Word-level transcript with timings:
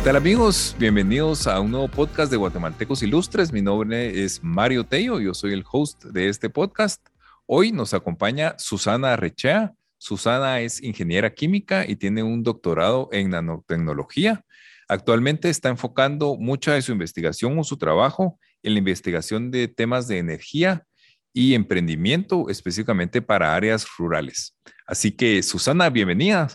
¿Qué 0.00 0.04
tal 0.04 0.16
amigos? 0.16 0.74
Bienvenidos 0.78 1.46
a 1.46 1.60
un 1.60 1.72
nuevo 1.72 1.86
podcast 1.86 2.30
de 2.30 2.38
Guatemaltecos 2.38 3.02
Ilustres. 3.02 3.52
Mi 3.52 3.60
nombre 3.60 4.24
es 4.24 4.42
Mario 4.42 4.82
Tello, 4.84 5.20
yo 5.20 5.34
soy 5.34 5.52
el 5.52 5.62
host 5.70 6.04
de 6.04 6.30
este 6.30 6.48
podcast. 6.48 7.06
Hoy 7.44 7.70
nos 7.70 7.92
acompaña 7.92 8.54
Susana 8.56 9.14
Rechea. 9.16 9.74
Susana 9.98 10.60
es 10.60 10.82
ingeniera 10.82 11.34
química 11.34 11.86
y 11.86 11.96
tiene 11.96 12.22
un 12.22 12.42
doctorado 12.42 13.10
en 13.12 13.28
nanotecnología. 13.28 14.42
Actualmente 14.88 15.50
está 15.50 15.68
enfocando 15.68 16.34
mucha 16.36 16.72
de 16.72 16.80
su 16.80 16.92
investigación 16.92 17.58
o 17.58 17.62
su 17.62 17.76
trabajo 17.76 18.38
en 18.62 18.72
la 18.72 18.78
investigación 18.78 19.50
de 19.50 19.68
temas 19.68 20.08
de 20.08 20.16
energía 20.16 20.86
y 21.34 21.52
emprendimiento, 21.52 22.48
específicamente 22.48 23.20
para 23.20 23.54
áreas 23.54 23.86
rurales. 23.98 24.56
Así 24.86 25.12
que, 25.12 25.42
Susana, 25.42 25.90
bienvenida. 25.90 26.48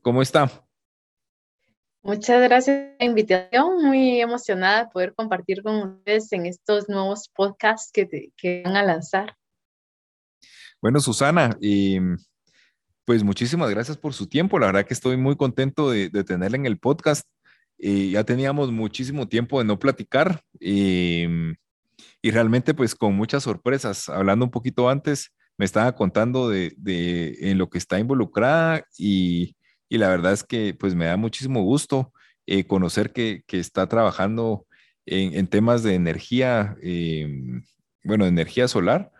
¿Cómo 0.00 0.22
está? 0.22 0.64
Muchas 2.02 2.40
gracias 2.42 2.76
por 2.76 2.96
la 3.00 3.06
invitación. 3.06 3.82
Muy 3.84 4.20
emocionada 4.20 4.84
de 4.84 4.90
poder 4.90 5.14
compartir 5.14 5.62
con 5.62 5.96
ustedes 5.96 6.32
en 6.32 6.46
estos 6.46 6.88
nuevos 6.88 7.28
podcasts 7.28 7.90
que, 7.92 8.32
que 8.36 8.62
van 8.64 8.76
a 8.76 8.82
lanzar. 8.82 9.36
Bueno, 10.80 11.00
Susana, 11.00 11.56
y 11.60 11.98
pues 13.04 13.24
muchísimas 13.24 13.70
gracias 13.70 13.96
por 13.96 14.14
su 14.14 14.28
tiempo. 14.28 14.58
La 14.58 14.66
verdad 14.66 14.86
que 14.86 14.94
estoy 14.94 15.16
muy 15.16 15.36
contento 15.36 15.90
de, 15.90 16.10
tenerla 16.24 16.56
en 16.56 16.66
el 16.66 16.78
podcast. 16.78 17.26
ya 17.78 18.22
teníamos 18.24 18.70
muchísimo 18.70 19.28
tiempo 19.28 19.58
de 19.58 19.64
no 19.64 19.78
platicar 19.78 20.42
y, 20.60 21.24
y, 22.22 22.30
realmente 22.30 22.74
pues 22.74 22.94
con 22.94 23.14
muchas 23.14 23.42
sorpresas. 23.42 24.08
Hablando 24.08 24.44
un 24.44 24.50
poquito 24.52 24.88
antes, 24.88 25.32
me 25.56 25.64
estaba 25.64 25.96
contando 25.96 26.48
de, 26.48 26.74
de 26.76 27.50
en 27.50 27.58
lo 27.58 27.68
que 27.68 27.78
está 27.78 27.98
involucrada 27.98 28.84
y, 28.96 29.56
y 29.88 29.98
la 29.98 30.08
verdad 30.08 30.32
es 30.32 30.44
que 30.44 30.74
pues 30.74 30.94
me 30.94 31.06
da 31.06 31.16
muchísimo 31.16 31.62
gusto 31.62 32.12
eh, 32.46 32.64
conocer 32.64 33.12
que, 33.12 33.44
está 33.48 33.86
trabajando 33.88 34.66
en, 35.06 35.46
temas 35.48 35.82
de 35.82 35.94
energía, 35.94 36.76
em, 36.82 37.62
bueno, 38.04 38.26
energía 38.26 38.68
solar. 38.68 39.12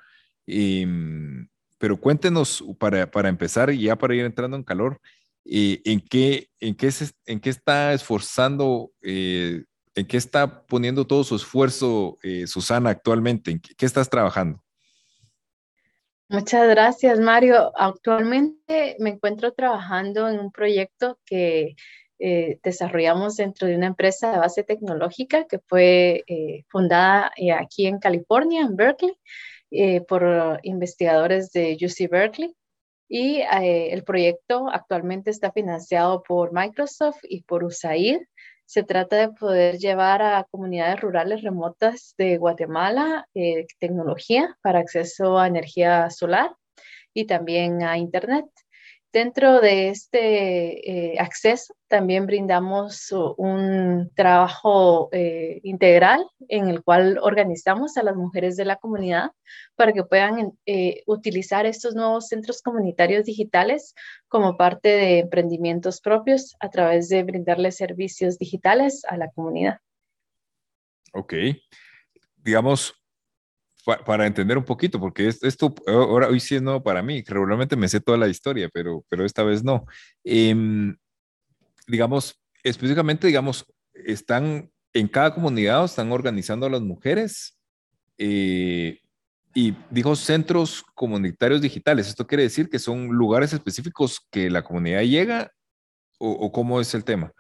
Em, 0.47 1.49
pero 1.79 2.01
cuéntenos 2.01 2.65
para, 2.79 3.11
para, 3.11 3.29
empezar 3.29 3.71
y 3.71 3.83
ya 3.83 3.97
para 3.97 4.15
ir 4.15 4.25
entrando 4.25 4.57
en 4.57 4.65
calor, 4.65 5.01
eh, 5.45 5.81
¿en, 5.85 6.01
qué, 6.01 6.49
en, 6.61 6.75
qué 6.75 6.91
¿en 7.27 7.41
qué 7.41 7.51
está 7.51 7.93
esforzando, 7.93 8.93
eh, 9.03 9.65
en 9.95 10.07
qué 10.07 10.17
está 10.17 10.67
poniendo 10.67 11.07
todo 11.07 11.25
su 11.25 11.37
esfuerzo 11.37 12.19
Susana 12.47 12.91
actualmente? 12.91 13.51
¿En 13.53 13.61
qué 13.61 13.87
estás 13.87 14.09
trabajando? 14.11 14.63
Muchas 16.31 16.69
gracias, 16.69 17.19
Mario. 17.19 17.73
Actualmente 17.75 18.97
me 18.99 19.11
encuentro 19.11 19.53
trabajando 19.55 20.29
en 20.29 20.39
un 20.39 20.53
proyecto 20.53 21.19
que 21.25 21.75
eh, 22.19 22.59
desarrollamos 22.63 23.37
dentro 23.37 23.67
de 23.67 23.77
una 23.77 23.87
empresa 23.87 24.31
de 24.31 24.39
base 24.39 24.63
tecnológica 24.63 25.47
que 25.47 25.59
fue 25.61 26.25
eh, 26.27 26.65
fundada 26.69 27.33
eh, 27.37 27.53
aquí 27.53 27.87
en 27.87 27.99
California, 27.99 28.61
en 28.61 28.77
Berkeley, 28.77 29.15
por 30.07 30.61
investigadores 30.65 31.51
de 31.53 31.79
UC 31.81 32.11
Berkeley. 32.11 32.55
Y 33.09 33.41
el 33.51 34.05
proyecto 34.05 34.69
actualmente 34.71 35.31
está 35.31 35.51
financiado 35.51 36.23
por 36.23 36.53
Microsoft 36.53 37.21
y 37.23 37.43
por 37.43 37.65
USAID 37.65 38.21
se 38.69 38.83
trata 38.83 39.17
de 39.17 39.31
poder 39.31 39.79
llevar 39.79 40.21
a 40.21 40.45
comunidades 40.45 41.01
rurales 41.01 41.41
remotas 41.41 42.15
de 42.19 42.37
Guatemala 42.37 43.27
eh, 43.33 43.67
tecnología 43.79 44.59
para 44.61 44.81
acceso 44.81 45.39
a 45.39 45.47
energía 45.47 46.11
solar 46.11 46.55
y 47.15 47.27
también 47.27 47.83
a 47.83 47.97
Internet. 47.97 48.45
Dentro 49.11 49.63
de 49.63 49.89
este 49.89 51.15
eh, 51.15 51.19
acceso 51.19 51.75
también 51.89 52.27
brindamos 52.27 53.11
un 53.39 54.11
trabajo 54.15 55.09
eh, 55.13 55.61
integral 55.63 56.27
en 56.49 56.69
el 56.69 56.85
cual 56.85 57.19
organizamos 57.23 57.97
a 57.97 58.03
las 58.03 58.17
mujeres 58.17 58.57
de 58.57 58.67
la 58.67 58.77
comunidad 58.77 59.31
para 59.77 59.95
que 59.95 60.05
puedan 60.05 60.53
eh, 60.67 61.03
utilizar 61.07 61.65
estos 61.65 61.95
nuevos 61.95 62.29
centros 62.29 62.61
comunitarios 62.61 63.25
digitales 63.25 63.95
como 64.29 64.59
parte 64.59 64.91
de 64.91 65.19
emprendimientos 65.21 66.03
propios 66.03 66.55
a 66.61 66.69
través 66.69 67.09
de 67.09 67.23
brindarles 67.23 67.77
servicios 67.77 68.37
digitales 68.37 69.07
a 69.09 69.17
la 69.17 69.31
comunidad. 69.31 69.79
Ok. 71.15 71.33
Digamos, 72.37 72.95
para 73.97 74.27
entender 74.27 74.59
un 74.59 74.65
poquito, 74.65 75.01
porque 75.01 75.29
esto 75.29 75.75
ahora 75.87 76.29
hoy 76.29 76.41
sí 76.41 76.57
es 76.57 76.63
nuevo 76.63 76.83
para 76.83 77.03
mí. 77.03 77.23
Regularmente 77.27 77.77
me 77.77 77.89
sé 77.89 78.01
toda 78.01 78.19
la 78.19 78.29
historia, 78.29 78.69
pero, 78.73 79.05
pero 79.09 79.25
esta 79.25 79.43
vez 79.43 79.65
no. 79.65 79.87
Em, 80.25 80.95
digamos, 81.87 82.39
específicamente, 82.63 83.27
digamos, 83.27 83.65
están 83.95 84.71
en 84.93 85.09
cada 85.09 85.33
comunidad, 85.33 85.85
están 85.85 86.13
organizando 86.13 86.67
a 86.67 86.71
las 86.71 86.83
mujeres 86.83 87.59
eh, 88.19 89.01
y 89.55 89.75
dijo 89.91 90.15
centros 90.17 90.85
comunitarios 90.95 91.63
digitales. 91.63 92.09
Esto 92.09 92.27
quiere 92.27 92.43
decir 92.43 92.69
que 92.69 92.79
son 92.79 93.09
lugares 93.09 93.55
específicos 93.55 94.21
que 94.31 94.51
la 94.51 94.63
comunidad 94.63 95.03
llega 95.03 95.53
o 96.19 96.51
cómo 96.51 96.81
es 96.81 96.95
el 96.95 97.05
tema. 97.05 97.33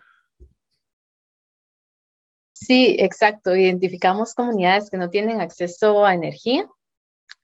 Sí, 2.60 2.96
exacto. 2.98 3.54
Identificamos 3.54 4.34
comunidades 4.34 4.90
que 4.90 4.96
no 4.96 5.10
tienen 5.10 5.40
acceso 5.40 6.04
a 6.04 6.14
energía 6.14 6.68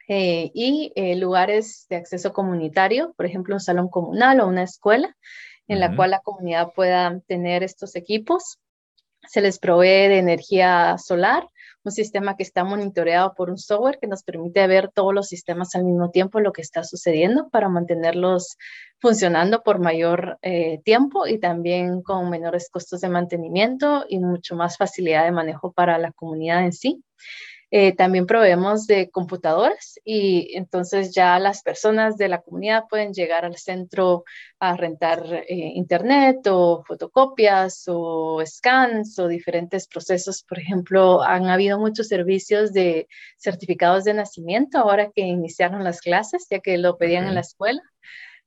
eh, 0.09 0.51
y 0.53 0.93
eh, 0.97 1.15
lugares 1.15 1.87
de 1.89 1.97
acceso 1.97 2.33
comunitario, 2.33 3.15
por 3.17 3.25
ejemplo, 3.25 3.55
un 3.55 3.61
salón 3.61 3.89
comunal 3.89 4.41
o 4.41 4.49
una 4.49 4.65
escuela 4.65 5.17
en 5.69 5.81
la 5.81 5.95
cual 5.95 6.11
la 6.11 6.21
comunidad 6.21 6.73
pueda 6.75 7.21
tener 7.27 7.63
estos 7.63 7.95
equipos. 7.97 8.59
Se 9.23 9.41
les 9.41 9.59
provee 9.59 10.09
de 10.09 10.19
energía 10.19 10.99
solar, 10.99 11.49
un 11.85 11.93
sistema 11.93 12.37
que 12.37 12.43
está 12.43 12.65
monitoreado 12.65 13.35
por 13.35 13.51
un 13.51 13.59
software 13.59 13.99
que 14.01 14.07
nos 14.07 14.23
permite 14.23 14.67
ver 14.67 14.91
todos 14.93 15.15
los 15.15 15.29
sistemas 15.29 15.75
al 15.75 15.85
mismo 15.85 16.11
tiempo, 16.11 16.41
lo 16.41 16.53
que 16.53 16.63
está 16.63 16.83
sucediendo 16.83 17.49
para 17.51 17.69
mantenerlos 17.69 18.57
funcionando 19.01 19.63
por 19.63 19.81
mayor 19.81 20.39
eh, 20.41 20.81
tiempo 20.83 21.27
y 21.27 21.39
también 21.39 22.03
con 22.03 22.31
menores 22.31 22.71
costos 22.71 23.03
de 23.03 23.11
mantenimiento 23.11 24.07
y 24.09 24.19
mucho 24.19 24.57
más 24.57 24.79
facilidad 24.79 25.25
de 25.25 25.33
manejo 25.33 25.73
para 25.73 25.99
la 25.99 26.11
comunidad 26.13 26.65
en 26.65 26.73
sí. 26.73 27.05
Eh, 27.77 27.93
también 27.93 28.25
proveemos 28.25 28.87
de 28.87 29.11
computadoras 29.11 29.99
y 30.05 30.57
entonces 30.57 31.13
ya 31.13 31.41
las 31.41 31.61
personas 31.61 32.17
de 32.17 32.29
la 32.29 32.41
comunidad 32.41 32.85
pueden 32.89 33.13
llegar 33.13 33.45
al 33.45 33.57
centro 33.57 34.23
a 34.61 34.77
rentar 34.77 35.25
eh, 35.49 35.73
internet 35.75 36.47
o 36.47 36.85
fotocopias 36.87 37.83
o 37.89 38.41
scans 38.47 39.19
o 39.19 39.27
diferentes 39.27 39.89
procesos. 39.89 40.45
Por 40.45 40.61
ejemplo, 40.61 41.21
han 41.23 41.49
habido 41.49 41.81
muchos 41.81 42.07
servicios 42.07 42.73
de 42.73 43.09
certificados 43.39 44.05
de 44.05 44.15
nacimiento 44.15 44.79
ahora 44.79 45.11
que 45.11 45.23
iniciaron 45.23 45.83
las 45.83 46.01
clases, 46.01 46.47
ya 46.49 46.61
que 46.61 46.79
lo 46.79 46.97
pedían 46.97 47.27
en 47.27 47.35
la 47.35 47.41
escuela. 47.41 47.83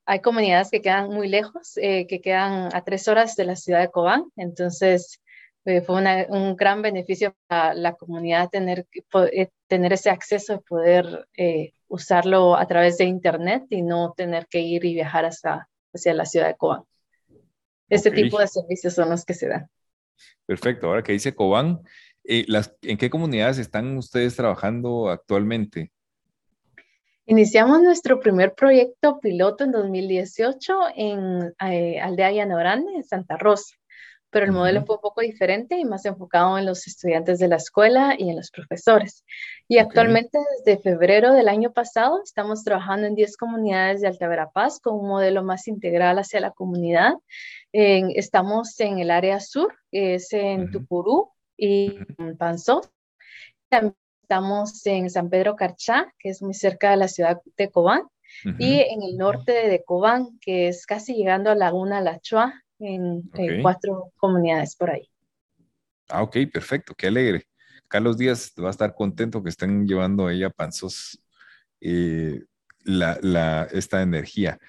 Hay 0.05 0.21
comunidades 0.21 0.71
que 0.71 0.81
quedan 0.81 1.09
muy 1.09 1.27
lejos, 1.27 1.73
eh, 1.75 2.07
que 2.07 2.21
quedan 2.21 2.73
a 2.73 2.81
tres 2.85 3.09
horas 3.09 3.35
de 3.35 3.43
la 3.43 3.57
ciudad 3.57 3.81
de 3.81 3.91
Cobán, 3.91 4.23
entonces 4.37 5.19
eh, 5.67 5.81
fue 5.81 6.01
un 6.29 6.55
gran 6.55 6.81
beneficio 6.81 7.35
para 7.45 7.73
la 7.73 7.93
comunidad 7.93 8.49
tener, 8.49 8.87
eh, 9.33 9.49
tener 9.67 9.91
ese 9.91 10.09
acceso 10.09 10.53
de 10.53 10.59
poder 10.59 11.27
eh, 11.35 11.73
usarlo 11.89 12.55
a 12.55 12.65
través 12.67 12.97
de 12.97 13.03
Internet 13.03 13.65
y 13.69 13.81
no 13.81 14.13
tener 14.15 14.47
que 14.47 14.61
ir 14.61 14.85
y 14.85 14.93
viajar 14.93 15.25
hasta, 15.25 15.67
hacia 15.93 16.13
la 16.13 16.25
ciudad 16.25 16.47
de 16.47 16.55
Cobán. 16.55 16.83
Este 17.89 18.11
tipo 18.11 18.39
de 18.39 18.47
servicios 18.47 18.93
son 18.93 19.09
los 19.09 19.25
que 19.25 19.33
se 19.33 19.49
dan. 19.49 19.69
Perfecto. 20.45 20.87
Ahora 20.87 21.03
que 21.03 21.11
dice 21.11 21.35
Cobán, 21.35 21.81
las, 22.23 22.73
¿en 22.81 22.97
qué 22.97 23.09
comunidades 23.09 23.57
están 23.57 23.97
ustedes 23.97 24.37
trabajando 24.37 25.09
actualmente? 25.09 25.91
Iniciamos 27.25 27.81
nuestro 27.81 28.21
primer 28.21 28.53
proyecto 28.53 29.19
piloto 29.19 29.65
en 29.65 29.73
2018 29.73 30.79
en 30.95 31.53
Aldea 31.57 32.31
Llanorande, 32.31 32.93
en 32.95 33.03
Santa 33.03 33.35
Rosa 33.35 33.75
pero 34.29 34.45
el 34.45 34.51
modelo 34.51 34.85
fue 34.85 34.95
un 34.95 35.01
poco 35.01 35.21
diferente 35.21 35.77
y 35.77 35.85
más 35.85 36.05
enfocado 36.05 36.57
en 36.57 36.65
los 36.65 36.85
estudiantes 36.87 37.39
de 37.39 37.47
la 37.47 37.55
escuela 37.55 38.15
y 38.17 38.29
en 38.29 38.35
los 38.35 38.51
profesores. 38.51 39.23
Y 39.67 39.77
actualmente, 39.77 40.37
desde 40.57 40.81
febrero 40.81 41.33
del 41.33 41.47
año 41.47 41.71
pasado, 41.71 42.21
estamos 42.23 42.63
trabajando 42.63 43.07
en 43.07 43.15
10 43.15 43.37
comunidades 43.37 44.01
de 44.01 44.07
Alta 44.07 44.27
Verapaz 44.27 44.79
con 44.79 44.99
un 44.99 45.07
modelo 45.07 45.43
más 45.43 45.67
integral 45.67 46.19
hacia 46.19 46.39
la 46.39 46.51
comunidad. 46.51 47.13
estamos 47.71 48.79
en 48.79 48.99
el 48.99 49.11
área 49.11 49.39
sur, 49.39 49.73
que 49.91 50.15
es 50.15 50.31
en 50.33 50.71
Tucurú 50.71 51.31
y 51.55 51.97
en 52.17 52.37
Panzó. 52.37 52.81
También 53.69 53.95
estamos 54.21 54.85
en 54.85 55.09
San 55.09 55.29
Pedro 55.29 55.55
Carchá, 55.55 56.13
que 56.19 56.29
es 56.29 56.41
muy 56.41 56.53
cerca 56.53 56.91
de 56.91 56.97
la 56.97 57.07
ciudad 57.07 57.41
de 57.55 57.71
Cobán. 57.71 58.03
Y 58.59 58.81
en 58.81 59.01
el 59.01 59.17
norte 59.17 59.67
de 59.67 59.83
Cobán, 59.83 60.37
que 60.41 60.67
es 60.67 60.85
casi 60.85 61.15
llegando 61.15 61.49
a 61.49 61.55
Laguna 61.55 62.01
La 62.79 62.89
en, 62.89 63.61
cuatro 63.61 64.11
comunidades 64.17 64.75
por 64.75 64.91
ahí. 64.91 65.09
Ah, 66.09 66.23
ok, 66.23 66.37
perfecto, 66.51 66.93
qué 66.95 67.07
alegre. 67.07 67.47
Carlos 67.87 68.17
Díaz 68.17 68.53
va 68.61 68.67
a 68.67 68.71
estar 68.71 68.93
contento 68.93 69.41
que 69.43 69.49
estén 69.49 69.87
llevando 69.87 70.27
a 70.27 70.33
ella 70.33 70.49
Panzos 70.49 71.21
eh, 71.81 72.43
la, 72.83 73.67
esta 73.71 74.01
energía. 74.01 74.59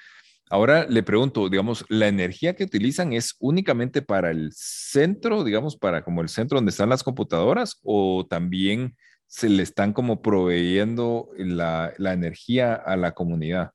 Ahora 0.50 0.86
le 0.86 1.02
pregunto, 1.02 1.48
digamos, 1.48 1.84
¿la 1.88 2.08
energía 2.08 2.54
que 2.54 2.64
utilizan 2.64 3.12
es 3.12 3.36
únicamente 3.38 4.00
para 4.02 4.30
el 4.30 4.50
centro, 4.54 5.44
digamos, 5.44 5.76
para 5.76 6.02
como 6.02 6.22
el 6.22 6.28
centro 6.28 6.56
donde 6.56 6.70
están 6.70 6.88
las 6.88 7.02
computadoras 7.02 7.78
o 7.82 8.26
también 8.28 8.96
se 9.26 9.50
le 9.50 9.62
están 9.62 9.92
como 9.92 10.22
proveyendo 10.22 11.28
la, 11.36 11.92
la 11.98 12.14
energía 12.14 12.74
a 12.74 12.96
la 12.96 13.12
comunidad? 13.12 13.72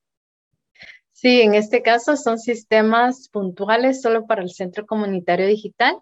Sí, 1.24 1.40
en 1.40 1.54
este 1.54 1.82
caso 1.82 2.18
son 2.18 2.38
sistemas 2.38 3.30
puntuales 3.30 4.02
solo 4.02 4.28
para 4.28 4.42
el 4.42 4.50
Centro 4.50 4.86
Comunitario 4.86 5.48
Digital 5.48 6.02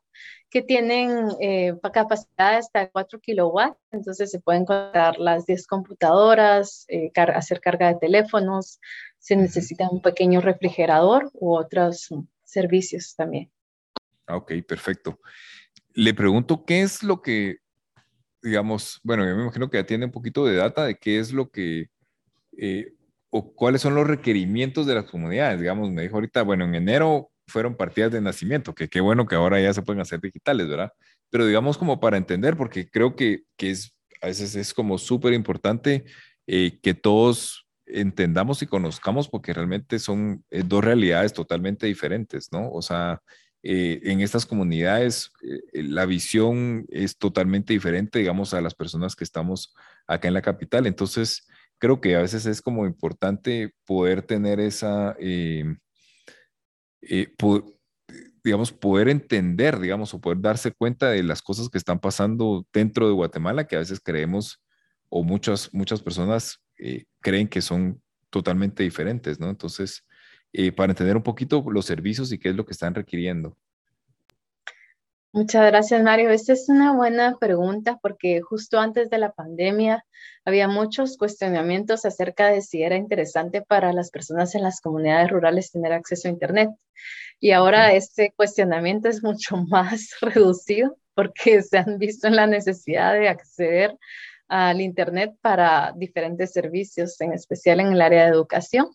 que 0.50 0.64
tienen 0.64 1.28
eh, 1.40 1.76
capacidad 1.94 2.58
hasta 2.58 2.90
4 2.90 3.20
kilowatts, 3.20 3.78
entonces 3.92 4.32
se 4.32 4.40
pueden 4.40 4.66
conectar 4.66 5.20
las 5.20 5.46
10 5.46 5.68
computadoras, 5.68 6.86
eh, 6.88 7.12
hacer 7.36 7.62
carga 7.62 7.90
de 7.90 8.00
teléfonos, 8.00 8.80
se 9.20 9.36
necesita 9.36 9.88
un 9.92 10.02
pequeño 10.02 10.42
refrigerador 10.42 11.30
u 11.36 11.54
otros 11.54 12.10
servicios 12.44 13.14
también. 13.16 13.52
Ah, 14.26 14.38
ok, 14.38 14.54
perfecto. 14.68 15.20
Le 15.94 16.16
pregunto 16.16 16.66
qué 16.66 16.82
es 16.82 17.04
lo 17.04 17.22
que, 17.22 17.58
digamos, 18.42 19.00
bueno, 19.04 19.24
yo 19.24 19.36
me 19.36 19.44
imagino 19.44 19.70
que 19.70 19.78
ya 19.78 19.86
tiene 19.86 20.06
un 20.06 20.12
poquito 20.12 20.48
de 20.48 20.56
data 20.56 20.84
de 20.84 20.96
qué 20.96 21.20
es 21.20 21.32
lo 21.32 21.52
que, 21.52 21.92
eh, 22.58 22.96
o 23.32 23.54
cuáles 23.56 23.82
son 23.82 23.96
los 23.96 24.06
requerimientos 24.06 24.86
de 24.86 24.96
las 24.96 25.06
comunidades. 25.06 25.60
Digamos, 25.60 25.90
me 25.90 26.04
dijo 26.04 26.16
ahorita, 26.16 26.44
bueno, 26.44 26.66
en 26.66 26.76
enero 26.76 27.32
fueron 27.48 27.76
partidas 27.76 28.12
de 28.12 28.22
nacimiento, 28.22 28.76
que 28.76 28.88
qué 28.88 29.02
bueno 29.02 29.26
que 29.26 29.36
ahora 29.36 29.60
ya 29.60 29.74
se 29.74 29.82
pueden 29.82 30.02
hacer 30.02 30.22
digitales, 30.22 30.68
¿verdad? 30.68 30.92
Pero 31.30 31.48
digamos 31.48 31.78
como 31.78 32.00
para 32.00 32.18
entender, 32.18 32.56
porque 32.56 32.90
creo 32.90 33.16
que, 33.16 33.44
que 33.58 33.72
es, 33.72 33.96
a 34.22 34.28
veces 34.28 34.56
es 34.56 34.74
como 34.74 34.98
súper 34.98 35.34
importante 35.34 36.06
eh, 36.46 36.80
que 36.84 36.94
todos 36.94 37.68
entendamos 37.86 38.62
y 38.62 38.68
conozcamos 38.68 39.28
porque 39.28 39.54
realmente 39.54 40.00
son 40.00 40.44
eh, 40.50 40.64
dos 40.66 40.84
realidades 40.84 41.34
totalmente 41.34 41.88
diferentes, 41.88 42.50
¿no? 42.52 42.70
O 42.72 42.82
sea, 42.82 43.22
eh, 43.64 44.02
en 44.06 44.22
estas 44.22 44.48
comunidades 44.48 45.32
eh, 45.44 45.84
la 45.84 46.06
visión 46.06 46.86
es 46.90 47.18
totalmente 47.18 47.74
diferente, 47.74 48.20
digamos, 48.20 48.54
a 48.54 48.62
las 48.62 48.74
personas 48.74 49.16
que 49.16 49.24
estamos 49.24 49.76
acá 50.08 50.28
en 50.28 50.34
la 50.34 50.42
capital. 50.42 50.88
Entonces, 50.88 51.48
creo 51.82 52.00
que 52.00 52.16
a 52.16 52.22
veces 52.22 52.46
es 52.46 52.62
como 52.62 52.86
importante 52.86 53.74
poder 53.86 54.22
tener 54.22 54.60
esa, 54.60 55.18
digamos, 58.44 58.72
poder 58.72 59.10
entender, 59.10 59.80
digamos, 59.80 60.14
o 60.14 60.22
poder 60.22 60.40
darse 60.42 60.72
cuenta 60.72 61.10
de 61.10 61.24
las 61.24 61.42
cosas 61.42 61.70
que 61.70 61.78
están 61.78 62.00
pasando 62.00 62.66
dentro 62.74 63.08
de 63.08 63.14
Guatemala, 63.14 63.68
que 63.68 63.76
a 63.76 63.80
veces 63.80 64.00
creemos, 64.04 64.62
o 65.10 65.24
muchas, 65.24 65.74
muchas 65.74 66.02
personas 66.02 66.60
eh, 66.78 67.06
creen 67.20 67.48
que 67.48 67.62
son 67.62 68.02
totalmente 68.30 68.84
diferentes, 68.84 69.40
¿no? 69.40 69.50
Entonces, 69.50 70.06
eh, 70.54 70.72
para 70.72 70.92
entender 70.92 71.18
un 71.18 71.24
poquito 71.24 71.64
los 71.70 71.86
servicios 71.86 72.32
y 72.32 72.40
qué 72.40 72.50
es 72.50 72.56
lo 72.56 72.66
que 72.66 72.74
están 72.74 72.96
requiriendo. 72.96 73.58
Muchas 75.34 75.66
gracias, 75.66 76.04
Mario. 76.04 76.30
Esta 76.30 76.52
es 76.52 76.68
una 76.68 76.94
buena 76.94 77.38
pregunta 77.40 77.98
porque 78.02 78.42
justo 78.42 78.80
antes 78.80 79.10
de 79.10 79.18
la 79.18 79.32
pandemia 79.32 80.04
había 80.44 80.68
muchos 80.68 81.16
cuestionamientos 81.16 82.04
acerca 82.04 82.48
de 82.48 82.62
si 82.62 82.84
era 82.84 82.98
interesante 82.98 83.62
para 83.62 83.94
las 83.94 84.12
personas 84.12 84.56
en 84.56 84.64
las 84.64 84.82
comunidades 84.82 85.30
rurales 85.30 85.72
tener 85.72 85.94
acceso 85.94 86.28
a 86.28 86.32
Internet. 86.32 86.72
Y 87.40 87.52
ahora 87.52 87.94
este 87.94 88.34
cuestionamiento 88.36 89.08
es 89.08 89.24
mucho 89.24 89.56
más 89.70 90.10
reducido 90.20 90.98
porque 91.14 91.64
se 91.64 91.78
han 91.78 91.98
visto 91.98 92.28
en 92.28 92.36
la 92.36 92.48
necesidad 92.48 93.14
de 93.14 93.30
acceder 93.30 93.98
al 94.50 94.82
Internet 94.82 95.34
para 95.40 95.94
diferentes 95.96 96.52
servicios, 96.52 97.20
en 97.22 97.32
especial 97.32 97.80
en 97.80 97.94
el 97.94 98.02
área 98.02 98.26
de 98.26 98.32
educación. 98.32 98.88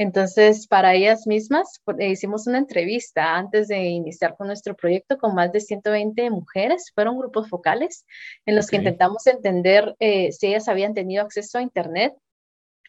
Entonces, 0.00 0.66
para 0.66 0.94
ellas 0.94 1.26
mismas, 1.26 1.82
pues, 1.84 1.98
hicimos 2.00 2.46
una 2.46 2.56
entrevista 2.56 3.36
antes 3.36 3.68
de 3.68 3.80
iniciar 3.82 4.34
con 4.34 4.46
nuestro 4.46 4.74
proyecto 4.74 5.18
con 5.18 5.34
más 5.34 5.52
de 5.52 5.60
120 5.60 6.30
mujeres. 6.30 6.90
Fueron 6.94 7.18
grupos 7.18 7.50
focales 7.50 8.06
en 8.46 8.56
los 8.56 8.68
que 8.68 8.76
intentamos 8.76 9.26
entender 9.26 9.94
eh, 9.98 10.32
si 10.32 10.46
ellas 10.46 10.68
habían 10.68 10.94
tenido 10.94 11.22
acceso 11.22 11.58
a 11.58 11.62
Internet, 11.62 12.14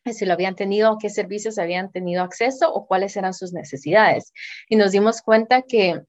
si 0.05 0.25
lo 0.25 0.31
habían 0.31 0.55
tenido, 0.55 0.97
qué 1.01 1.09
servicios 1.09 1.57
habían 1.57 1.91
tenido 1.91 2.23
acceso 2.23 2.73
o 2.73 2.87
cuáles 2.87 3.17
eran 3.17 3.33
sus 3.33 3.51
necesidades. 3.51 4.31
Y 4.69 4.77
nos 4.77 4.93
dimos 4.93 5.21
cuenta 5.21 5.63
que 5.63 6.01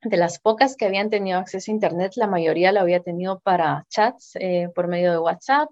de 0.00 0.16
las 0.16 0.38
pocas 0.38 0.74
que 0.74 0.86
habían 0.86 1.10
tenido 1.10 1.38
acceso 1.38 1.70
a 1.70 1.74
Internet, 1.74 2.12
la 2.16 2.28
mayoría 2.28 2.72
lo 2.72 2.80
había 2.80 3.00
tenido 3.00 3.40
para 3.40 3.84
chats 3.90 4.36
eh, 4.40 4.70
por 4.74 4.88
medio 4.88 5.12
de 5.12 5.18
WhatsApp 5.18 5.68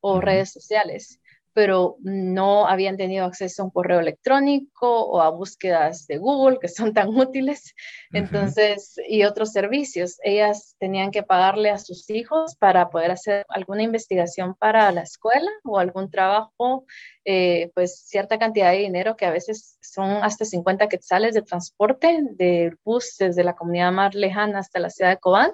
o 0.00 0.20
redes 0.20 0.52
sociales 0.52 1.20
pero 1.56 1.96
no 2.02 2.68
habían 2.68 2.98
tenido 2.98 3.24
acceso 3.24 3.62
a 3.62 3.64
un 3.64 3.70
correo 3.70 3.98
electrónico 3.98 5.06
o 5.06 5.22
a 5.22 5.30
búsquedas 5.30 6.06
de 6.06 6.18
Google 6.18 6.58
que 6.60 6.68
son 6.68 6.92
tan 6.92 7.08
útiles. 7.16 7.74
Entonces, 8.12 8.96
y 9.08 9.24
otros 9.24 9.52
servicios. 9.52 10.18
Ellas 10.22 10.76
tenían 10.78 11.10
que 11.10 11.22
pagarle 11.22 11.70
a 11.70 11.78
sus 11.78 12.10
hijos 12.10 12.56
para 12.56 12.90
poder 12.90 13.10
hacer 13.10 13.46
alguna 13.48 13.82
investigación 13.82 14.54
para 14.54 14.92
la 14.92 15.00
escuela 15.00 15.50
o 15.64 15.78
algún 15.78 16.10
trabajo, 16.10 16.84
eh, 17.24 17.70
pues 17.74 18.00
cierta 18.00 18.38
cantidad 18.38 18.72
de 18.72 18.80
dinero 18.80 19.16
que 19.16 19.24
a 19.24 19.30
veces 19.30 19.78
son 19.80 20.10
hasta 20.10 20.44
50 20.44 20.90
quetzales 20.90 21.32
de 21.32 21.40
transporte 21.40 22.18
del 22.32 22.76
bus 22.84 23.16
desde 23.18 23.44
la 23.44 23.56
comunidad 23.56 23.92
más 23.92 24.14
lejana 24.14 24.58
hasta 24.58 24.78
la 24.78 24.90
ciudad 24.90 25.12
de 25.12 25.20
Cobán. 25.20 25.52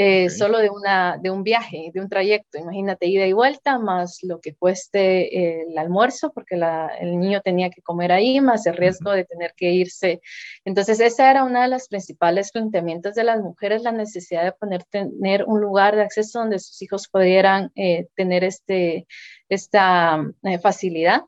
Eh, 0.00 0.30
solo 0.30 0.58
de, 0.58 0.70
una, 0.70 1.18
de 1.20 1.28
un 1.28 1.42
viaje, 1.42 1.90
de 1.92 2.00
un 2.00 2.08
trayecto. 2.08 2.56
Imagínate 2.56 3.06
ida 3.06 3.26
y 3.26 3.32
vuelta, 3.32 3.80
más 3.80 4.22
lo 4.22 4.40
que 4.40 4.54
cueste 4.54 5.62
el 5.62 5.76
almuerzo, 5.76 6.30
porque 6.32 6.54
el 6.54 7.18
niño 7.18 7.40
tenía 7.40 7.68
que 7.68 7.82
comer 7.82 8.12
ahí, 8.12 8.40
más 8.40 8.64
el 8.66 8.76
riesgo 8.76 9.10
de 9.10 9.24
tener 9.24 9.54
que 9.56 9.72
irse. 9.72 10.20
Entonces, 10.64 11.00
esa 11.00 11.28
era 11.32 11.42
una 11.42 11.62
de 11.62 11.68
las 11.68 11.88
principales 11.88 12.52
planteamientos 12.52 13.16
de 13.16 13.24
las 13.24 13.40
mujeres, 13.40 13.82
la 13.82 13.90
necesidad 13.90 14.44
de 14.44 14.52
poner, 14.52 14.84
tener 14.84 15.44
un 15.46 15.60
lugar 15.60 15.96
de 15.96 16.02
acceso 16.02 16.38
donde 16.38 16.60
sus 16.60 16.80
hijos 16.80 17.08
pudieran 17.08 17.72
eh, 17.74 18.06
tener 18.14 18.44
este, 18.44 19.08
esta 19.48 20.24
eh, 20.44 20.60
facilidad. 20.60 21.22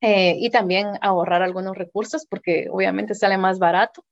y 0.00 0.48
también 0.50 0.86
ahorrar 1.02 1.42
algunos 1.42 1.76
recursos 1.76 2.24
porque 2.24 2.68
obviamente 2.70 3.14
sale 3.14 3.36
más 3.36 3.58
barato 3.58 4.04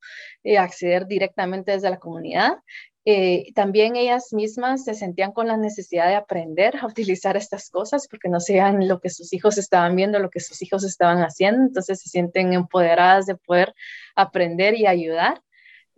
acceder 0.59 1.07
directamente 1.07 1.73
desde 1.73 1.91
la 1.91 1.99
comunidad 1.99 2.59
eh, 3.09 3.53
también 3.55 3.95
ellas 3.95 4.33
mismas 4.33 4.83
se 4.83 4.95
sentían 4.95 5.31
con 5.31 5.47
la 5.47 5.57
necesidad 5.57 6.09
de 6.09 6.17
aprender 6.17 6.77
a 6.79 6.87
utilizar 6.87 7.37
estas 7.37 7.71
cosas 7.71 8.09
porque 8.09 8.29
no 8.29 8.41
sabían 8.41 8.89
lo 8.89 8.99
que 8.99 9.11
sus 9.11 9.33
hijos 9.33 9.59
estaban 9.59 9.95
viendo, 9.95 10.19
lo 10.19 10.29
que 10.29 10.41
sus 10.41 10.61
hijos 10.61 10.83
estaban 10.83 11.19
haciendo, 11.19 11.63
entonces 11.63 12.01
se 12.01 12.09
sienten 12.09 12.53
empoderadas 12.53 13.27
de 13.27 13.37
poder 13.37 13.73
aprender 14.17 14.75
y 14.75 14.87
ayudar. 14.87 15.41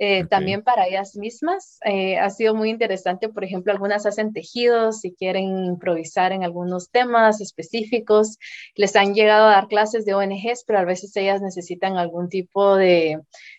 Eh, 0.00 0.26
también 0.26 0.62
para 0.62 0.86
ellas 0.86 1.16
mismas 1.16 1.80
eh, 1.84 2.18
ha 2.18 2.30
sido 2.30 2.54
muy 2.54 2.68
interesante, 2.70 3.30
por 3.30 3.42
ejemplo, 3.42 3.72
algunas 3.72 4.06
hacen 4.06 4.32
tejidos 4.32 5.04
y 5.04 5.12
quieren 5.12 5.64
improvisar 5.64 6.30
en 6.32 6.44
algunos 6.44 6.90
temas 6.90 7.40
específicos, 7.40 8.38
les 8.76 8.94
han 8.94 9.14
llegado 9.14 9.48
a 9.48 9.52
dar 9.52 9.66
clases 9.66 10.04
de 10.04 10.14
ONGs, 10.14 10.62
pero 10.66 10.78
a 10.78 10.84
veces 10.84 11.16
ellas 11.16 11.40
necesitan 11.40 11.96
algún 11.96 12.28
tipo 12.28 12.76
de 12.76 13.18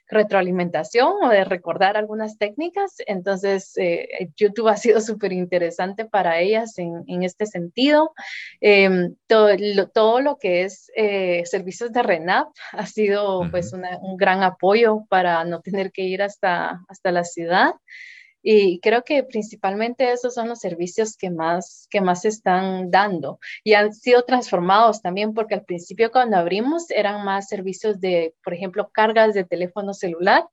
retroalimentación 0.09 1.13
o 1.23 1.29
de 1.29 1.43
recordar 1.43 1.95
algunas 1.95 2.37
técnicas. 2.37 2.95
Entonces, 3.05 3.73
eh, 3.77 4.31
YouTube 4.35 4.67
ha 4.67 4.77
sido 4.77 4.99
súper 5.01 5.31
interesante 5.31 6.05
para 6.05 6.39
ellas 6.39 6.77
en, 6.77 7.03
en 7.07 7.23
este 7.23 7.45
sentido. 7.45 8.11
Em, 8.59 9.15
todo, 9.27 9.49
lo, 9.57 9.87
todo, 9.87 10.19
lo, 10.19 10.37
que 10.37 10.63
es 10.63 10.91
eh, 10.95 11.43
servicios 11.45 11.91
de 11.91 12.03
RENAP 12.03 12.49
ha 12.71 12.85
sido 12.85 13.49
pues 13.51 13.73
un 13.73 14.17
gran 14.17 14.43
apoyo 14.43 15.05
para 15.09 15.43
no 15.45 15.61
tener 15.61 15.91
que 15.91 16.03
ir 16.03 16.21
hasta, 16.21 16.81
hasta 16.87 17.11
la 17.11 17.23
ciudad. 17.23 17.73
Y 18.51 18.79
creo 18.79 19.03
que 19.03 19.21
principalmente 19.23 20.11
esos 20.11 20.33
son 20.33 20.49
los 20.49 20.57
servicios 20.57 21.15
que 21.15 21.29
más, 21.29 21.85
que 21.91 22.01
más 22.01 22.23
se 22.23 22.29
están 22.29 22.89
dando 22.89 23.39
y 23.63 23.73
han 23.73 23.93
sido 23.93 24.23
transformados 24.23 25.03
también 25.03 25.35
porque 25.35 25.53
al 25.53 25.65
principio 25.65 26.11
cuando 26.11 26.35
abrimos 26.35 26.89
eran 26.89 27.23
más 27.23 27.47
servicios 27.47 27.99
de, 27.99 28.33
por 28.43 28.55
ejemplo, 28.55 28.89
cargas 28.91 29.35
de 29.35 29.43
teléfono 29.43 29.93
celular 29.93 30.47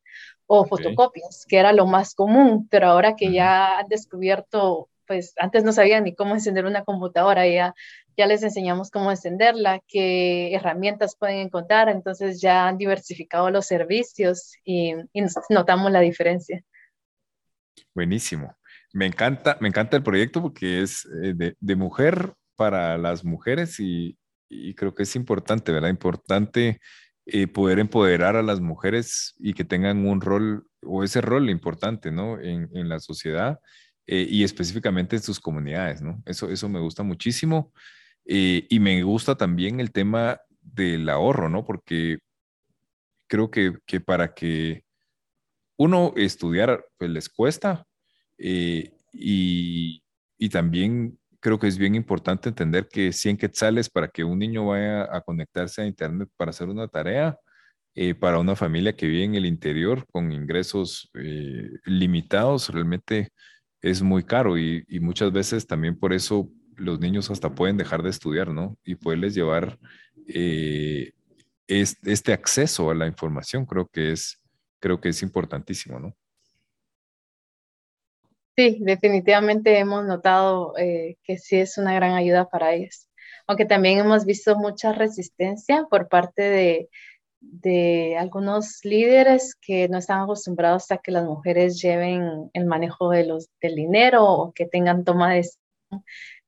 o 0.44 0.66
fotocopias, 0.66 1.46
que 1.48 1.56
era 1.56 1.72
lo 1.72 1.86
más 1.86 2.14
común, 2.14 2.68
pero 2.70 2.88
ahora 2.88 3.16
que 3.16 3.32
ya 3.32 3.78
han 3.78 3.88
descubierto, 3.88 4.90
pues 5.06 5.32
antes 5.38 5.64
no 5.64 5.72
sabían 5.72 6.04
ni 6.04 6.14
cómo 6.14 6.34
encender 6.34 6.66
una 6.66 6.84
computadora, 6.84 7.48
ya, 7.48 7.74
ya 8.14 8.26
les 8.26 8.42
enseñamos 8.42 8.90
cómo 8.90 9.10
encenderla, 9.10 9.80
qué 9.88 10.54
herramientas 10.54 11.16
pueden 11.16 11.38
encontrar, 11.38 11.88
entonces 11.88 12.42
ya 12.42 12.68
han 12.68 12.76
diversificado 12.76 13.50
los 13.50 13.64
servicios 13.64 14.52
y, 14.64 14.92
y 15.14 15.22
notamos 15.48 15.90
la 15.90 16.00
diferencia. 16.00 16.62
Buenísimo. 17.95 18.56
Me 18.92 19.06
encanta, 19.06 19.59
me 19.61 19.68
encanta 19.68 19.97
el 19.97 20.02
proyecto 20.02 20.40
porque 20.42 20.83
es 20.83 21.06
eh, 21.23 21.54
de, 21.59 21.76
mujer 21.76 22.35
para 22.56 22.97
las 22.99 23.25
mujeres 23.25 23.78
y, 23.78 24.16
creo 24.76 24.95
que 24.95 25.02
es 25.02 25.16
importante, 25.16 25.73
¿verdad? 25.73 25.90
Importante 25.90 26.80
eh, 27.26 27.47
poder 27.47 27.78
empoderar 27.78 28.37
a 28.37 28.42
las 28.42 28.61
mujeres 28.61 29.35
y 29.38 29.54
que 29.54 29.64
tengan 29.64 30.06
un 30.06 30.21
rol 30.21 30.66
o 30.83 31.04
ese 31.04 31.21
rol 31.21 31.50
importante, 31.50 32.11
¿no? 32.12 32.40
En, 32.40 32.88
la 32.88 33.00
sociedad 33.00 33.59
eh, 34.06 34.26
y 34.30 34.45
específicamente 34.45 35.16
en 35.16 35.23
sus 35.23 35.40
comunidades, 35.40 36.00
¿no? 36.00 36.23
Eso, 36.25 36.50
eso 36.50 36.68
me 36.68 36.80
gusta 36.80 37.02
muchísimo. 37.02 37.73
y 38.25 38.80
me 38.80 39.02
gusta 39.02 39.37
también 39.37 39.80
el 39.80 39.92
tema 39.92 40.40
del 40.61 41.09
ahorro, 41.09 41.49
¿no? 41.49 41.64
Porque 41.64 42.18
creo 43.28 43.50
que, 43.50 43.78
que 43.87 44.00
para 44.00 44.35
que 44.35 44.85
uno 45.76 46.12
estudiar, 46.16 46.87
pues 46.99 47.11
les 47.11 47.28
cuesta 47.28 47.87
eh, 48.38 48.92
y, 49.12 50.02
y, 50.38 50.49
también 50.49 51.18
creo 51.40 51.59
que 51.59 51.68
es 51.68 51.78
bien 51.78 51.95
importante 51.95 52.49
entender 52.49 52.88
que 52.88 53.12
100 53.12 53.37
quetzales 53.38 53.88
para 53.88 54.09
que 54.09 54.25
un 54.25 54.38
niño 54.38 54.66
vaya 54.66 55.04
a 55.14 55.21
conectarse 55.23 55.83
a 55.83 55.87
Internet 55.87 56.28
para 56.37 56.50
hacer 56.50 56.68
una 56.68 56.88
tarea, 56.88 57.38
eh, 57.95 58.14
para 58.14 58.38
una 58.38 58.56
familia 58.56 58.95
que 58.95 59.06
vive 59.06 59.25
en 59.25 59.35
el 59.37 59.47
interior 59.47 60.06
con 60.12 60.33
ingresos 60.33 61.11
eh, 61.14 61.71
limitados, 61.85 62.68
realmente 62.68 63.30
es 63.80 64.02
muy 64.02 64.25
caro 64.25 64.59
y, 64.59 64.85
y, 64.88 65.00
muchas 65.00 65.33
veces 65.33 65.66
también 65.66 65.99
por 65.99 66.12
eso 66.12 66.50
los 66.76 67.00
niños 67.00 67.30
hasta 67.30 67.54
pueden 67.54 67.76
dejar 67.78 68.02
de 68.02 68.11
estudiar, 68.11 68.49
¿no? 68.50 68.76
Y 68.85 68.97
poderles 68.97 69.35
llevar 69.35 69.78
este 71.66 72.33
acceso 72.33 72.90
a 72.90 72.95
la 72.95 73.06
información, 73.06 73.64
creo 73.64 73.88
que 73.88 74.12
es 74.12 74.40
creo 74.80 75.00
que 75.00 75.11
es 75.11 75.23
importantísimo, 75.23 75.99
¿no? 75.99 76.16
Sí, 78.56 78.78
definitivamente 78.80 79.78
hemos 79.78 80.06
notado 80.06 80.76
eh, 80.78 81.18
que 81.23 81.37
sí 81.37 81.56
es 81.56 81.76
una 81.76 81.95
gran 81.95 82.12
ayuda 82.14 82.49
para 82.49 82.73
ellos. 82.73 83.09
Aunque 83.47 83.66
también 83.66 83.99
hemos 83.99 84.25
visto 84.25 84.56
mucha 84.56 84.92
resistencia 84.92 85.85
por 85.90 86.09
parte 86.09 86.42
de, 86.42 86.88
de 87.40 88.16
algunos 88.18 88.80
líderes 88.83 89.54
que 89.54 89.88
no 89.88 89.99
están 89.99 90.23
acostumbrados 90.23 90.90
a 90.90 90.99
que 90.99 91.12
las 91.12 91.25
mujeres 91.25 91.80
lleven 91.80 92.50
el 92.54 92.64
manejo 92.64 93.11
de 93.11 93.26
los, 93.26 93.50
del 93.61 93.75
dinero 93.75 94.25
o 94.25 94.52
que 94.52 94.66
tengan 94.66 95.04
toma 95.04 95.35
de 95.35 95.47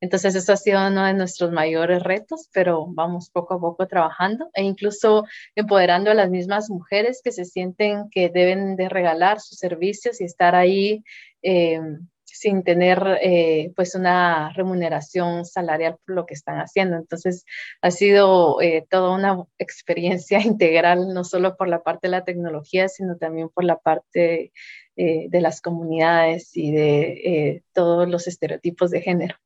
entonces, 0.01 0.35
eso 0.37 0.53
ha 0.53 0.57
sido 0.57 0.87
uno 0.87 1.05
de 1.05 1.15
nuestros 1.15 1.51
mayores 1.51 2.03
retos, 2.03 2.49
pero 2.53 2.87
vamos 2.89 3.31
poco 3.31 3.55
a 3.55 3.61
poco 3.61 3.87
trabajando 3.89 4.49
e 4.55 4.63
incluso 4.63 5.25
empoderando 5.57 6.11
a 6.11 6.15
las 6.15 6.31
mismas 6.31 6.71
mujeres 6.71 7.21
que 7.23 7.33
se 7.33 7.45
sienten 7.45 8.09
que 8.11 8.29
deben 8.29 8.77
de 8.77 8.89
regalar 8.89 9.41
sus 9.41 9.59
servicios 9.59 10.21
y 10.21 10.25
estar 10.25 10.55
ahí 10.55 11.03
eh, 11.43 11.81
sin 12.25 12.63
tener 12.63 13.19
eh, 13.23 13.73
pues 13.75 13.97
una 13.97 14.53
remuneración 14.53 15.45
salarial 15.45 15.97
por 16.07 16.15
lo 16.15 16.27
que 16.27 16.35
están 16.35 16.59
haciendo. 16.59 16.97
Entonces, 16.97 17.45
ha 17.83 17.91
sido 17.91 18.61
eh, 18.63 18.87
toda 18.89 19.11
una 19.17 19.45
experiencia 19.59 20.41
integral, 20.45 21.13
no 21.13 21.25
solo 21.25 21.57
por 21.57 21.69
la 21.69 21.83
parte 21.83 22.07
de 22.07 22.13
la 22.13 22.25
tecnología, 22.25 22.89
sino 22.89 23.17
también 23.17 23.49
por 23.49 23.65
la 23.65 23.79
parte 23.79 24.53
de 24.97 25.41
las 25.41 25.61
comunidades 25.61 26.57
y 26.57 26.73
de 26.73 27.63
todos 27.73 28.09
los 28.09 28.27
estereotipos 28.27 28.91
de 28.91 29.01
género. 29.01 29.37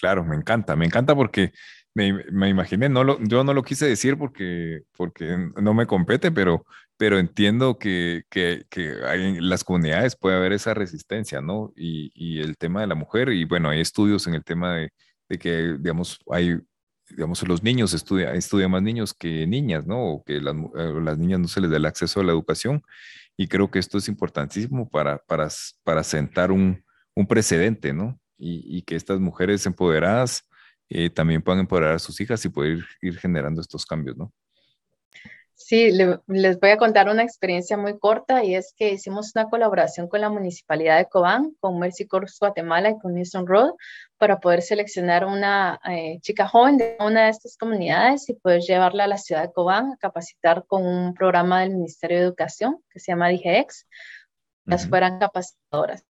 Claro, 0.00 0.24
me 0.24 0.36
encanta, 0.36 0.76
me 0.76 0.86
encanta 0.86 1.14
porque 1.14 1.52
me, 1.94 2.24
me 2.30 2.48
imaginé, 2.48 2.88
no 2.88 3.04
lo, 3.04 3.18
yo 3.22 3.44
no 3.44 3.52
lo 3.52 3.62
quise 3.62 3.86
decir 3.86 4.16
porque, 4.16 4.82
porque 4.96 5.36
no 5.60 5.74
me 5.74 5.86
compete, 5.86 6.30
pero, 6.32 6.64
pero 6.96 7.18
entiendo 7.18 7.78
que, 7.78 8.22
que, 8.30 8.64
que 8.70 8.92
en 9.12 9.48
las 9.48 9.64
comunidades 9.64 10.16
puede 10.16 10.36
haber 10.36 10.52
esa 10.52 10.74
resistencia, 10.74 11.40
¿no? 11.40 11.72
Y, 11.76 12.10
y, 12.14 12.40
el 12.40 12.56
tema 12.56 12.80
de 12.80 12.86
la 12.86 12.94
mujer, 12.94 13.30
y 13.30 13.44
bueno, 13.44 13.68
hay 13.70 13.80
estudios 13.80 14.26
en 14.26 14.34
el 14.34 14.44
tema 14.44 14.76
de, 14.76 14.90
de 15.28 15.38
que, 15.38 15.76
digamos, 15.78 16.18
hay, 16.30 16.58
digamos, 17.08 17.46
los 17.46 17.62
niños 17.62 17.92
estudian, 17.92 18.36
estudian 18.36 18.70
más 18.70 18.82
niños 18.82 19.12
que 19.14 19.46
niñas, 19.46 19.86
¿no? 19.86 20.02
O 20.12 20.24
que 20.24 20.40
las, 20.40 20.54
eh, 20.56 20.92
las 21.02 21.18
niñas 21.18 21.40
no 21.40 21.48
se 21.48 21.60
les 21.60 21.70
da 21.70 21.76
el 21.78 21.86
acceso 21.86 22.20
a 22.20 22.24
la 22.24 22.32
educación, 22.32 22.82
y 23.36 23.48
creo 23.48 23.70
que 23.70 23.78
esto 23.80 23.98
es 23.98 24.08
importantísimo 24.08 24.88
para, 24.88 25.18
para, 25.18 25.48
para 25.82 26.04
sentar 26.04 26.52
un, 26.52 26.84
un 27.14 27.26
precedente, 27.26 27.92
¿no? 27.92 28.19
Y, 28.40 28.82
que 28.82 28.96
estas 28.96 29.20
mujeres 29.20 29.66
empoderadas 29.66 30.48
eh, 30.88 31.10
también 31.10 31.42
puedan 31.42 31.60
empoderar 31.60 31.94
a 31.94 31.98
sus 31.98 32.20
hijas 32.20 32.44
y 32.44 32.48
poder 32.48 32.78
ir, 33.00 33.18
generando 33.18 33.60
estos 33.60 33.84
cambios, 33.86 34.16
¿no? 34.16 34.32
Sí, 35.54 35.92
les 35.92 36.58
voy 36.58 36.70
a 36.70 36.78
contar 36.78 37.08
una 37.08 37.22
experiencia 37.22 37.76
muy 37.76 37.96
corta 37.98 38.42
y 38.42 38.56
es 38.56 38.74
que 38.76 38.94
hicimos 38.94 39.32
una 39.36 39.48
colaboración 39.48 40.08
con 40.08 40.22
la 40.22 40.30
Municipalidad 40.30 40.96
de 40.96 41.06
Cobán, 41.06 41.54
con 41.60 41.78
Mercy 41.78 42.08
Corps 42.08 42.38
Guatemala 42.40 42.90
y 42.90 42.98
con 42.98 43.14
Newson 43.14 43.46
Road 43.46 43.74
para 44.16 44.40
poder 44.40 44.62
seleccionar 44.62 45.26
una 45.26 45.78
eh, 45.88 46.18
chica 46.22 46.48
joven 46.48 46.78
de 46.78 46.96
una 46.98 47.26
de 47.26 47.30
estas 47.30 47.56
comunidades 47.56 48.28
y 48.30 48.34
poder 48.34 48.62
llevarla 48.62 49.04
a 49.04 49.08
la 49.08 49.18
ciudad 49.18 49.42
de 49.42 49.52
Cobán 49.52 49.92
a 49.92 49.96
capacitar 49.98 50.64
con 50.66 50.84
un 50.84 51.14
programa 51.14 51.60
del 51.60 51.70
Ministerio 51.70 52.16
de 52.16 52.24
Educación 52.24 52.82
que 52.90 52.98
se 52.98 53.12
llama 53.12 53.28
DIGEX, 53.28 53.86
las 54.64 54.88
fueran 54.88 55.18
capacitadoras. 55.18 56.04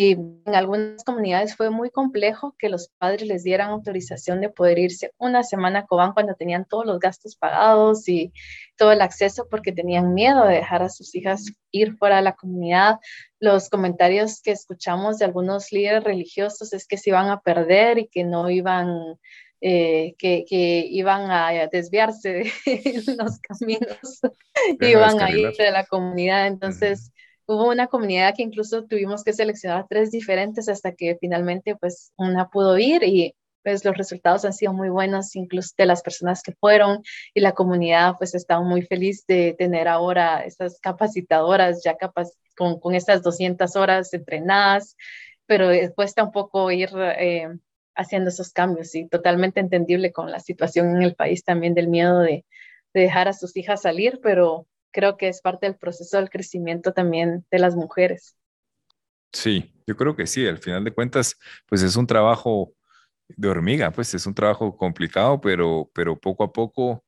Y 0.00 0.12
en 0.12 0.54
algunas 0.54 1.04
comunidades 1.04 1.54
fue 1.54 1.68
muy 1.68 1.90
complejo 1.90 2.54
que 2.58 2.70
los 2.70 2.88
padres 2.96 3.28
les 3.28 3.44
dieran 3.44 3.68
autorización 3.68 4.40
de 4.40 4.48
poder 4.48 4.78
irse 4.78 5.12
una 5.18 5.42
semana 5.42 5.80
a 5.80 5.86
Cobán 5.86 6.14
cuando 6.14 6.34
tenían 6.36 6.64
todos 6.64 6.86
los 6.86 6.98
gastos 6.98 7.36
pagados 7.36 8.08
y 8.08 8.32
todo 8.78 8.92
el 8.92 9.02
acceso 9.02 9.46
porque 9.50 9.72
tenían 9.72 10.14
miedo 10.14 10.46
de 10.46 10.54
dejar 10.54 10.82
a 10.82 10.88
sus 10.88 11.14
hijas 11.14 11.52
ir 11.70 11.98
fuera 11.98 12.16
de 12.16 12.22
la 12.22 12.32
comunidad. 12.34 12.98
Los 13.40 13.68
comentarios 13.68 14.40
que 14.40 14.52
escuchamos 14.52 15.18
de 15.18 15.26
algunos 15.26 15.70
líderes 15.70 16.02
religiosos 16.02 16.72
es 16.72 16.86
que 16.86 16.96
se 16.96 17.10
iban 17.10 17.28
a 17.28 17.42
perder 17.42 17.98
y 17.98 18.08
que 18.08 18.24
no 18.24 18.48
iban 18.48 19.18
eh, 19.60 20.14
que, 20.16 20.46
que, 20.48 20.86
iban 20.88 21.30
a 21.30 21.66
desviarse 21.66 22.50
de 22.64 23.02
los 23.18 23.38
caminos, 23.40 24.20
iban 24.80 25.20
a 25.20 25.30
ir 25.30 25.52
de 25.58 25.70
la 25.70 25.84
comunidad. 25.84 26.46
Entonces, 26.46 27.12
hubo 27.50 27.68
una 27.68 27.88
comunidad 27.88 28.34
que 28.36 28.44
incluso 28.44 28.84
tuvimos 28.84 29.24
que 29.24 29.32
seleccionar 29.32 29.86
tres 29.88 30.12
diferentes 30.12 30.68
hasta 30.68 30.92
que 30.92 31.16
finalmente 31.20 31.74
pues 31.74 32.12
una 32.16 32.48
pudo 32.48 32.78
ir 32.78 33.02
y 33.02 33.34
pues 33.64 33.84
los 33.84 33.96
resultados 33.96 34.44
han 34.44 34.52
sido 34.52 34.72
muy 34.72 34.88
buenos, 34.88 35.34
incluso 35.34 35.74
de 35.76 35.84
las 35.84 36.00
personas 36.00 36.42
que 36.42 36.52
fueron 36.52 37.02
y 37.34 37.40
la 37.40 37.52
comunidad 37.52 38.14
pues 38.18 38.36
está 38.36 38.60
muy 38.60 38.82
feliz 38.82 39.26
de 39.26 39.54
tener 39.58 39.88
ahora 39.88 40.44
estas 40.44 40.78
capacitadoras 40.80 41.82
ya 41.84 41.96
con, 42.56 42.78
con 42.78 42.94
estas 42.94 43.22
200 43.22 43.74
horas 43.74 44.14
entrenadas, 44.14 44.96
pero 45.46 45.70
cuesta 45.96 46.22
un 46.22 46.30
poco 46.30 46.70
ir 46.70 46.90
eh, 47.18 47.48
haciendo 47.96 48.30
esos 48.30 48.52
cambios 48.52 48.94
y 48.94 49.08
totalmente 49.08 49.58
entendible 49.58 50.12
con 50.12 50.30
la 50.30 50.38
situación 50.38 50.96
en 50.96 51.02
el 51.02 51.16
país 51.16 51.42
también 51.42 51.74
del 51.74 51.88
miedo 51.88 52.20
de, 52.20 52.44
de 52.94 53.00
dejar 53.00 53.26
a 53.26 53.32
sus 53.32 53.56
hijas 53.56 53.82
salir, 53.82 54.20
pero 54.22 54.68
creo 54.92 55.16
que 55.16 55.28
es 55.28 55.40
parte 55.40 55.66
del 55.66 55.76
proceso 55.76 56.16
del 56.16 56.30
crecimiento 56.30 56.92
también 56.92 57.46
de 57.50 57.58
las 57.58 57.76
mujeres. 57.76 58.36
Sí, 59.32 59.72
yo 59.86 59.96
creo 59.96 60.16
que 60.16 60.26
sí, 60.26 60.46
al 60.46 60.58
final 60.58 60.84
de 60.84 60.92
cuentas, 60.92 61.36
pues 61.66 61.82
es 61.82 61.96
un 61.96 62.06
trabajo 62.06 62.72
de 63.28 63.48
hormiga, 63.48 63.90
pues 63.92 64.12
es 64.14 64.26
un 64.26 64.34
trabajo 64.34 64.76
complicado, 64.76 65.40
pero, 65.40 65.90
pero 65.94 66.18
poco 66.18 66.44
a 66.44 66.52
poco, 66.52 67.04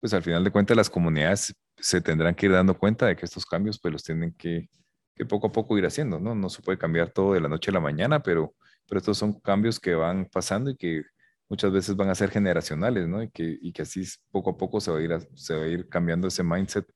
pues 0.00 0.14
al 0.14 0.22
final 0.22 0.44
de 0.44 0.50
cuentas 0.52 0.76
las 0.76 0.90
comunidades 0.90 1.54
se 1.78 2.00
tendrán 2.00 2.34
que 2.34 2.46
ir 2.46 2.52
dando 2.52 2.78
cuenta 2.78 3.06
de 3.06 3.16
que 3.16 3.24
estos 3.26 3.44
cambios 3.46 3.78
pues 3.80 3.92
los 3.92 4.04
tienen 4.04 4.32
que, 4.34 4.68
que 5.14 5.26
poco 5.26 5.48
a 5.48 5.52
poco 5.52 5.76
ir 5.78 5.86
haciendo, 5.86 6.20
¿no? 6.20 6.34
No 6.34 6.48
se 6.50 6.62
puede 6.62 6.78
cambiar 6.78 7.10
todo 7.10 7.34
de 7.34 7.40
la 7.40 7.48
noche 7.48 7.70
a 7.70 7.74
la 7.74 7.80
mañana, 7.80 8.22
pero, 8.22 8.54
pero 8.88 9.00
estos 9.00 9.18
son 9.18 9.40
cambios 9.40 9.80
que 9.80 9.94
van 9.94 10.26
pasando 10.26 10.70
y 10.70 10.76
que 10.76 11.02
muchas 11.48 11.72
veces 11.72 11.96
van 11.96 12.10
a 12.10 12.14
ser 12.14 12.30
generacionales, 12.30 13.08
¿no? 13.08 13.22
Y 13.22 13.30
que, 13.30 13.58
y 13.60 13.72
que 13.72 13.82
así 13.82 14.04
poco 14.30 14.50
a 14.50 14.56
poco 14.56 14.80
se 14.80 14.90
va, 14.90 14.98
a 14.98 15.02
ir, 15.02 15.18
se 15.34 15.54
va 15.56 15.64
a 15.64 15.68
ir 15.68 15.88
cambiando 15.88 16.28
ese 16.28 16.42
mindset 16.44 16.86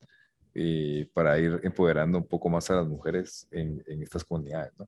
eh, 0.54 1.08
para 1.12 1.38
ir 1.38 1.60
empoderando 1.62 2.18
un 2.18 2.26
poco 2.26 2.48
más 2.48 2.70
a 2.70 2.76
las 2.76 2.86
mujeres 2.86 3.46
en, 3.50 3.82
en 3.86 4.02
estas 4.02 4.24
comunidades, 4.24 4.72
¿no? 4.78 4.86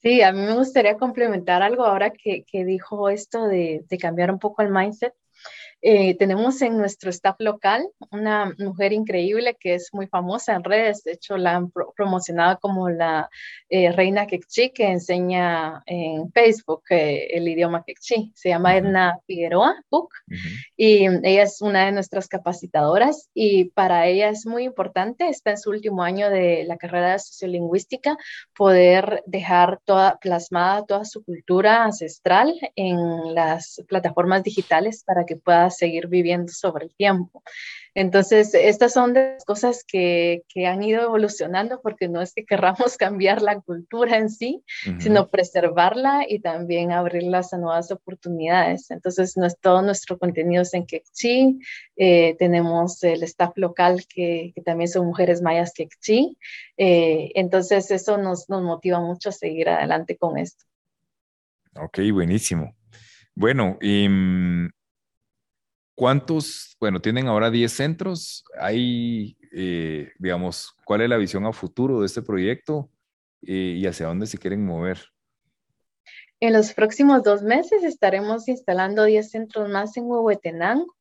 Sí, 0.00 0.22
a 0.22 0.32
mí 0.32 0.40
me 0.40 0.54
gustaría 0.54 0.96
complementar 0.96 1.60
algo 1.62 1.84
ahora 1.84 2.10
que, 2.10 2.44
que 2.44 2.64
dijo 2.64 3.08
esto 3.08 3.46
de, 3.46 3.84
de, 3.88 3.98
cambiar 3.98 4.30
un 4.30 4.38
poco 4.38 4.62
el 4.62 4.70
mindset. 4.70 5.12
Eh, 5.80 6.16
tenemos 6.16 6.60
en 6.62 6.76
nuestro 6.76 7.10
staff 7.10 7.36
local 7.38 7.88
una 8.10 8.52
mujer 8.58 8.92
increíble 8.92 9.56
que 9.58 9.74
es 9.74 9.90
muy 9.92 10.08
famosa 10.08 10.54
en 10.54 10.64
redes, 10.64 11.04
de 11.04 11.12
hecho 11.12 11.36
la 11.36 11.54
han 11.54 11.70
promocionado 11.70 12.58
como 12.58 12.88
la 12.88 13.30
eh, 13.68 13.92
reina 13.92 14.26
quechí 14.26 14.70
que 14.70 14.90
enseña 14.90 15.84
en 15.86 16.32
Facebook 16.32 16.82
eh, 16.90 17.28
el 17.30 17.46
idioma 17.46 17.84
quechí. 17.84 18.32
Se 18.34 18.48
llama 18.48 18.76
Edna 18.76 19.20
Figueroa 19.26 19.76
Cook 19.88 20.10
y 20.76 21.06
ella 21.06 21.44
es 21.44 21.62
una 21.62 21.86
de 21.86 21.92
nuestras 21.92 22.26
capacitadoras 22.26 23.28
y 23.32 23.66
para 23.66 24.06
ella 24.06 24.30
es 24.30 24.46
muy 24.46 24.64
importante, 24.64 25.28
está 25.28 25.52
en 25.52 25.58
su 25.58 25.70
último 25.70 26.02
año 26.02 26.28
de 26.28 26.64
la 26.66 26.76
carrera 26.76 27.12
de 27.12 27.18
sociolingüística, 27.20 28.16
poder 28.56 29.22
dejar 29.26 29.78
toda 29.84 30.18
plasmada 30.18 30.84
toda 30.86 31.04
su 31.04 31.22
cultura 31.22 31.84
ancestral 31.84 32.52
en 32.74 33.34
las 33.34 33.80
plataformas 33.86 34.42
digitales 34.42 35.04
para 35.04 35.24
que 35.24 35.36
pueda 35.36 35.67
seguir 35.70 36.08
viviendo 36.08 36.52
sobre 36.52 36.86
el 36.86 36.94
tiempo. 36.94 37.42
Entonces, 37.94 38.54
estas 38.54 38.92
son 38.92 39.14
las 39.14 39.44
cosas 39.44 39.82
que, 39.84 40.44
que, 40.48 40.66
han 40.66 40.84
ido 40.84 41.02
evolucionando 41.02 41.80
porque 41.82 42.06
no 42.08 42.22
es 42.22 42.32
que 42.32 42.44
querramos 42.44 42.96
cambiar 42.98 43.42
la 43.42 43.60
cultura 43.60 44.18
en 44.18 44.30
sí, 44.30 44.62
sino 45.00 45.30
preservarla 45.30 46.24
y 46.28 46.38
también 46.38 46.92
abrirlas 46.92 47.52
a 47.52 47.58
nuevas 47.58 47.90
oportunidades. 47.90 48.90
Entonces, 48.92 49.36
no 49.36 49.46
es, 49.46 49.58
todo 49.58 49.82
nuestro 49.82 50.16
contenido 50.16 50.62
es 50.62 50.74
en 50.74 50.86
Quechí, 50.86 51.58
eh, 51.96 52.36
tenemos 52.38 53.02
el 53.02 53.22
staff 53.24 53.52
local 53.56 54.04
que, 54.08 54.52
que, 54.54 54.62
también 54.62 54.88
son 54.88 55.06
mujeres 55.06 55.42
mayas 55.42 55.72
Quechí, 55.72 56.38
eh, 56.76 57.32
entonces 57.34 57.90
eso 57.90 58.16
nos, 58.16 58.48
nos 58.48 58.62
motiva 58.62 59.00
mucho 59.00 59.30
a 59.30 59.32
seguir 59.32 59.68
adelante 59.68 60.16
con 60.16 60.38
esto. 60.38 60.64
Ok, 61.74 61.98
buenísimo. 62.12 62.76
Bueno, 63.34 63.78
y 63.80 64.08
mm, 64.08 64.70
¿Cuántos, 65.98 66.76
bueno, 66.78 67.00
tienen 67.00 67.26
ahora 67.26 67.50
10 67.50 67.72
centros? 67.72 68.44
Hay, 68.56 69.36
eh, 69.50 70.12
digamos, 70.20 70.76
¿cuál 70.84 71.00
es 71.00 71.08
la 71.08 71.16
visión 71.16 71.44
a 71.44 71.52
futuro 71.52 71.98
de 71.98 72.06
este 72.06 72.22
proyecto 72.22 72.88
eh, 73.42 73.74
y 73.76 73.84
hacia 73.84 74.06
dónde 74.06 74.28
se 74.28 74.38
quieren 74.38 74.64
mover? 74.64 75.00
En 76.38 76.52
los 76.52 76.72
próximos 76.72 77.24
dos 77.24 77.42
meses 77.42 77.82
estaremos 77.82 78.46
instalando 78.46 79.02
10 79.02 79.28
centros 79.28 79.68
más 79.70 79.96
en 79.96 80.04
Huehuetenango 80.04 80.94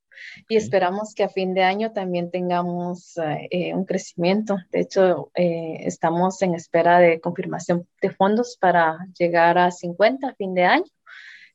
y 0.50 0.56
esperamos 0.56 1.14
que 1.14 1.26
a 1.26 1.30
fin 1.30 1.54
de 1.54 1.62
año 1.62 1.92
también 1.92 2.32
tengamos 2.32 3.20
eh, 3.52 3.76
un 3.76 3.86
crecimiento. 3.86 4.58
De 4.72 4.80
hecho, 4.80 5.30
estamos 5.36 6.42
en 6.42 6.56
espera 6.56 6.98
de 6.98 7.20
confirmación 7.22 7.88
de 8.02 8.10
fondos 8.10 8.58
para 8.60 8.98
llegar 9.16 9.60
a 9.60 9.70
50 9.70 10.30
a 10.30 10.34
fin 10.34 10.56
de 10.56 10.64
año 10.64 10.86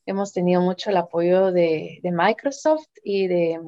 hemos 0.05 0.33
tenido 0.33 0.61
mucho 0.61 0.89
el 0.89 0.97
apoyo 0.97 1.51
de, 1.51 1.99
Microsoft 2.03 2.87
y 3.03 3.27
de, 3.27 3.59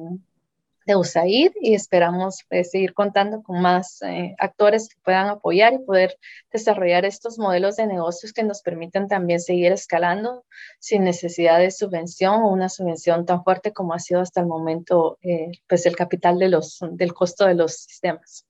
de, 0.86 0.96
USAID 0.96 1.52
y 1.60 1.74
esperamos 1.74 2.44
pues, 2.48 2.70
seguir 2.70 2.94
contando 2.94 3.42
con 3.42 3.60
más 3.60 4.02
eh, 4.02 4.34
actores 4.38 4.88
que 4.88 5.00
puedan 5.02 5.28
apoyar 5.28 5.74
y 5.74 5.78
poder 5.78 6.16
desarrollar 6.52 7.04
estos 7.04 7.38
modelos 7.38 7.76
de 7.76 7.86
negocios 7.86 8.32
que 8.32 8.44
nos 8.44 8.62
permitan 8.62 9.08
también 9.08 9.40
seguir 9.40 9.72
escalando 9.72 10.44
sin 10.78 11.04
necesidad 11.04 11.58
de 11.58 11.70
subvención 11.70 12.42
o 12.42 12.48
una 12.48 12.68
subvención 12.68 13.26
tan 13.26 13.42
fuerte 13.42 13.72
como 13.72 13.94
ha 13.94 13.98
sido 13.98 14.20
hasta 14.20 14.40
el 14.40 14.46
momento 14.46 15.18
eh, 15.22 15.50
pues 15.68 15.86
el 15.86 15.96
capital 15.96 16.38
de 16.38 16.48
los, 16.48 16.78
del 16.92 17.14
costo 17.14 17.46
de 17.46 17.54
los 17.54 17.74
sistemas. 17.74 18.46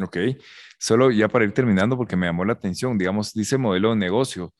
Ok, 0.00 0.16
solo 0.78 1.10
ya 1.12 1.28
para 1.28 1.44
ir 1.44 1.54
terminando 1.54 1.96
porque 1.96 2.16
me 2.16 2.26
llamó 2.26 2.44
la 2.44 2.54
atención, 2.54 2.98
digamos, 2.98 3.32
dice 3.32 3.58
modelo 3.58 3.90
de 3.90 3.96
negocio. 3.96 4.52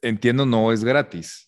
Entiendo, 0.00 0.46
no 0.46 0.72
es 0.72 0.82
gratis. 0.82 1.45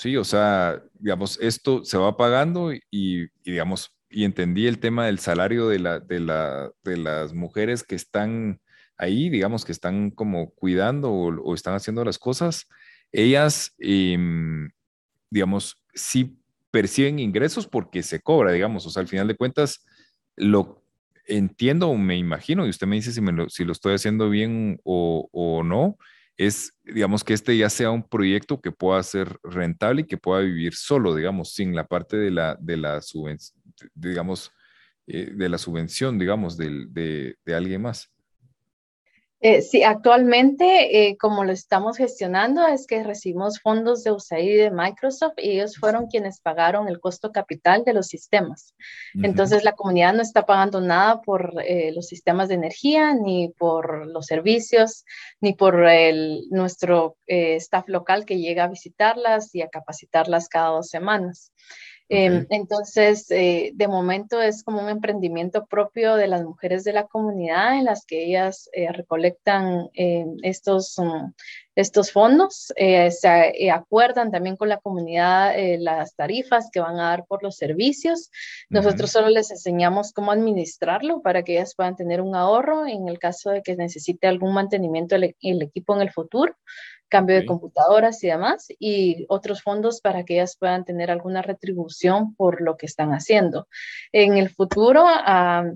Sí, 0.00 0.16
o 0.16 0.24
sea, 0.24 0.82
digamos, 0.98 1.38
esto 1.42 1.84
se 1.84 1.98
va 1.98 2.16
pagando 2.16 2.72
y, 2.72 3.28
digamos, 3.44 3.94
y 4.08 4.24
entendí 4.24 4.66
el 4.66 4.78
tema 4.78 5.04
del 5.04 5.18
salario 5.18 5.68
de, 5.68 5.78
la, 5.78 6.00
de, 6.00 6.20
la, 6.20 6.70
de 6.82 6.96
las 6.96 7.34
mujeres 7.34 7.82
que 7.82 7.96
están 7.96 8.62
ahí, 8.96 9.28
digamos, 9.28 9.66
que 9.66 9.72
están 9.72 10.10
como 10.10 10.52
cuidando 10.54 11.12
o, 11.12 11.54
están 11.54 11.74
haciendo 11.74 12.02
las 12.02 12.18
cosas, 12.18 12.66
ellas, 13.12 13.74
em, 13.78 14.70
digamos, 15.28 15.84
sí 15.92 16.34
perciben 16.70 17.18
ingresos 17.18 17.66
porque 17.66 18.02
se 18.02 18.22
cobra, 18.22 18.52
digamos, 18.52 18.86
o 18.86 18.90
sea, 18.90 19.02
al 19.02 19.08
final 19.08 19.28
de 19.28 19.36
cuentas, 19.36 19.84
lo 20.34 20.82
entiendo 21.26 21.90
o 21.90 21.98
me 21.98 22.16
imagino, 22.16 22.64
y 22.64 22.70
usted 22.70 22.86
me 22.86 22.96
dice 22.96 23.12
si, 23.12 23.20
lo, 23.20 23.50
si 23.50 23.64
lo 23.66 23.72
estoy 23.72 23.96
haciendo 23.96 24.30
bien 24.30 24.80
o, 24.82 25.28
o 25.30 25.62
no, 25.62 25.98
es, 26.40 26.72
digamos, 26.84 27.22
que 27.22 27.34
este 27.34 27.54
ya 27.54 27.68
sea 27.68 27.90
un 27.90 28.02
proyecto 28.02 28.62
que 28.62 28.72
pueda 28.72 29.02
ser 29.02 29.38
rentable 29.42 30.02
y 30.02 30.06
que 30.06 30.16
pueda 30.16 30.40
vivir 30.40 30.74
solo, 30.74 31.14
digamos, 31.14 31.52
sin 31.52 31.74
la 31.74 31.86
parte 31.86 32.16
de 32.16 32.30
la, 32.30 32.56
de 32.58 32.78
la 32.78 33.02
subvención, 33.02 33.62
digamos, 33.94 34.50
eh, 35.06 35.32
de 35.34 35.48
la 35.50 35.58
subvención, 35.58 36.18
digamos, 36.18 36.56
de, 36.56 37.36
de 37.44 37.54
alguien 37.54 37.82
más. 37.82 38.10
Eh, 39.42 39.62
sí, 39.62 39.82
actualmente, 39.82 41.08
eh, 41.08 41.16
como 41.16 41.44
lo 41.44 41.52
estamos 41.52 41.96
gestionando, 41.96 42.66
es 42.66 42.86
que 42.86 43.02
recibimos 43.02 43.58
fondos 43.60 44.04
de 44.04 44.12
USAID 44.12 44.50
y 44.50 44.56
de 44.56 44.70
Microsoft 44.70 45.32
y 45.38 45.52
ellos 45.52 45.78
fueron 45.78 46.08
quienes 46.08 46.40
pagaron 46.40 46.88
el 46.88 47.00
costo 47.00 47.32
capital 47.32 47.82
de 47.84 47.94
los 47.94 48.08
sistemas. 48.08 48.74
Entonces, 49.14 49.64
la 49.64 49.72
comunidad 49.72 50.12
no 50.12 50.20
está 50.20 50.44
pagando 50.44 50.82
nada 50.82 51.22
por 51.22 51.54
eh, 51.64 51.90
los 51.94 52.06
sistemas 52.06 52.48
de 52.48 52.56
energía, 52.56 53.14
ni 53.14 53.48
por 53.48 54.06
los 54.06 54.26
servicios, 54.26 55.06
ni 55.40 55.54
por 55.54 55.88
el, 55.88 56.42
nuestro 56.50 57.16
staff 57.26 57.88
local 57.88 58.26
que 58.26 58.38
llega 58.38 58.64
a 58.64 58.68
visitarlas 58.68 59.54
y 59.54 59.62
a 59.62 59.68
capacitarlas 59.68 60.48
cada 60.48 60.68
dos 60.70 60.88
semanas. 60.88 61.52
Em, 62.12 62.44
entonces, 62.50 63.30
eh, 63.30 63.70
de 63.72 63.86
momento 63.86 64.42
es 64.42 64.64
como 64.64 64.82
un 64.82 64.88
emprendimiento 64.88 65.66
propio 65.66 66.16
de 66.16 66.26
las 66.26 66.42
mujeres 66.42 66.82
de 66.82 66.92
la 66.92 67.06
comunidad 67.06 67.78
en 67.78 67.84
las 67.84 68.04
que 68.04 68.24
ellas 68.24 68.68
eh, 68.72 68.90
recolectan 68.90 69.90
eh, 69.94 70.26
estos, 70.42 70.98
mm, 70.98 71.32
estos 71.76 72.10
fondos, 72.10 72.74
se 72.76 73.70
acuerdan 73.70 74.32
también 74.32 74.56
con 74.56 74.68
la 74.68 74.78
comunidad 74.78 75.54
las 75.78 76.14
tarifas 76.16 76.68
que 76.70 76.80
van 76.80 76.98
a 76.98 77.10
dar 77.10 77.24
por 77.26 77.42
los 77.44 77.56
servicios. 77.56 78.30
Nosotros 78.68 79.12
solo 79.12 79.28
les 79.28 79.50
enseñamos 79.50 80.12
cómo 80.12 80.32
administrarlo 80.32 81.22
para 81.22 81.42
que 81.42 81.52
ellas 81.52 81.74
puedan 81.76 81.96
tener 81.96 82.20
un 82.20 82.34
ahorro 82.34 82.86
en 82.86 83.08
el 83.08 83.18
caso 83.18 83.50
de 83.50 83.62
que 83.62 83.76
necesite 83.76 84.26
algún 84.26 84.52
mantenimiento 84.52 85.14
del 85.14 85.34
equipo 85.40 85.94
en 85.94 86.02
el 86.02 86.10
futuro 86.10 86.54
cambio 87.10 87.36
de 87.36 87.44
computadoras 87.44 88.22
y 88.24 88.28
demás, 88.28 88.68
y 88.78 89.26
otros 89.28 89.62
fondos 89.62 90.00
para 90.00 90.24
que 90.24 90.34
ellas 90.34 90.56
puedan 90.58 90.84
tener 90.84 91.10
alguna 91.10 91.42
retribución 91.42 92.34
por 92.34 92.62
lo 92.62 92.76
que 92.76 92.86
están 92.86 93.10
haciendo. 93.10 93.68
En 94.12 94.38
el 94.38 94.48
futuro 94.48 95.04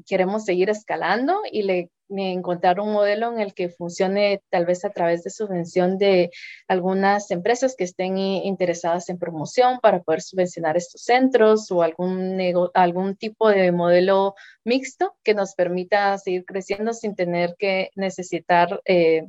queremos 0.07 0.45
seguir 0.45 0.71
escalando 0.71 1.41
y 1.51 1.63
le 1.63 1.91
encontrar 2.09 2.81
un 2.81 2.93
modelo 2.93 3.33
en 3.33 3.41
el 3.41 3.55
que 3.55 3.69
funcione 3.69 4.43
tal 4.51 4.67
vez 4.67 4.85
a 4.85 4.91
través 4.91 5.25
de 5.25 5.31
subvención 5.31 5.99
de 5.99 6.31
algunas 6.69 7.31
empresas 7.31 7.75
que 7.77 7.85
estén 7.85 8.19
interesadas 8.19 9.09
en 9.09 9.19
promoción 9.19 9.81
para 9.81 10.03
poder 10.03 10.23
subvencionar 10.23 10.77
estos 10.77 11.03
centros 11.03 11.71
o 11.71 11.83
algún, 11.83 12.39
algún 12.75 13.17
tipo 13.17 13.49
de 13.49 13.73
modelo 13.73 14.35
mixto 14.65 15.17
que 15.23 15.35
nos 15.35 15.55
permita 15.55 16.17
seguir 16.19 16.45
creciendo 16.45 16.93
sin 16.93 17.15
tener 17.15 17.57
que 17.59 17.91
necesitar 17.97 18.81
eh, 18.85 19.27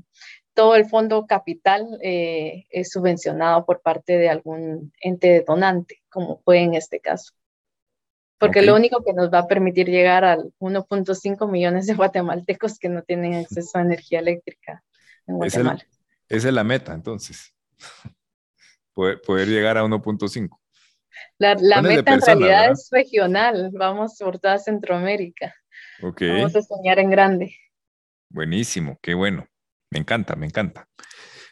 todo 0.56 0.76
el 0.76 0.86
fondo 0.86 1.28
capital 1.28 2.00
eh, 2.02 2.66
es 2.72 2.90
subvencionado 2.90 3.66
por 3.66 3.82
parte 3.82 4.18
de 4.18 4.30
algún 4.30 4.92
ente 5.02 5.44
donante, 5.46 6.02
como 6.10 6.40
fue 6.40 6.60
en 6.62 6.74
este 6.74 7.00
caso. 7.00 7.34
Porque 8.38 8.62
lo 8.62 8.76
único 8.76 9.04
que 9.04 9.14
nos 9.14 9.32
va 9.32 9.40
a 9.40 9.48
permitir 9.48 9.88
llegar 9.88 10.24
al 10.24 10.54
1.5 10.60 11.50
millones 11.50 11.88
de 11.88 11.94
guatemaltecos 11.94 12.80
que 12.80 12.90
no 12.90 13.04
tienen 13.04 13.34
acceso 13.46 13.78
a 13.78 13.82
energía 13.82 14.20
eléctrica 14.20 14.84
en 15.28 15.36
Guatemala. 15.36 15.86
esa 16.30 16.48
es 16.48 16.54
la 16.54 16.64
meta, 16.64 16.94
entonces. 16.94 17.54
poder, 18.94 19.48
llegar 19.48 19.78
a 19.78 19.84
1.5. 19.84 20.58
La, 21.38 21.56
la 21.60 21.82
meta 21.82 22.14
en 22.14 22.22
realidad 22.22 22.72
es 22.72 22.88
regional. 22.92 23.72
Vamos 23.74 24.18
por 24.20 24.40
toda 24.40 24.58
Centroamérica. 24.58 25.54
Vamos 26.02 26.56
a 26.56 26.62
soñar 26.62 27.00
en 27.00 27.10
grande. 27.10 27.56
Buenísimo, 28.30 28.98
qué 29.02 29.14
bueno. 29.14 29.48
Me 29.92 30.00
encanta, 30.00 30.36
me 30.36 30.46
encanta. 30.46 30.88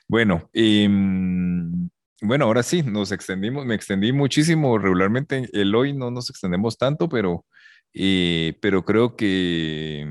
Bueno, 0.07 0.49
em, 0.53 1.89
bueno, 2.21 2.45
ahora 2.45 2.63
sí, 2.63 2.83
nos 2.83 3.11
extendimos, 3.11 3.65
me 3.65 3.75
extendí 3.75 4.11
muchísimo. 4.13 4.77
Regularmente 4.77 5.49
el 5.53 5.75
hoy 5.75 5.93
no 5.93 6.11
nos 6.11 6.29
extendemos 6.29 6.77
tanto, 6.77 7.09
pero, 7.09 7.45
eh, 7.93 8.57
pero 8.61 8.85
creo 8.85 9.15
que, 9.15 10.05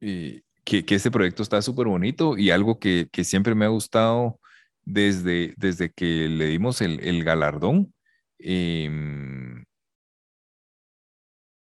eh, 0.00 0.42
que, 0.64 0.84
que, 0.84 0.94
este 0.94 1.10
proyecto 1.10 1.42
está 1.42 1.62
súper 1.62 1.86
bonito 1.86 2.36
y 2.36 2.50
algo 2.50 2.78
que, 2.78 3.08
siempre 3.24 3.54
me 3.54 3.64
ha 3.64 3.68
gustado 3.68 4.40
desde, 4.82 5.54
desde 5.56 5.90
que 5.92 6.28
le 6.28 6.46
dimos 6.46 6.80
el, 6.80 7.00
el 7.00 7.24
galardón. 7.24 7.92
Em, 8.38 9.64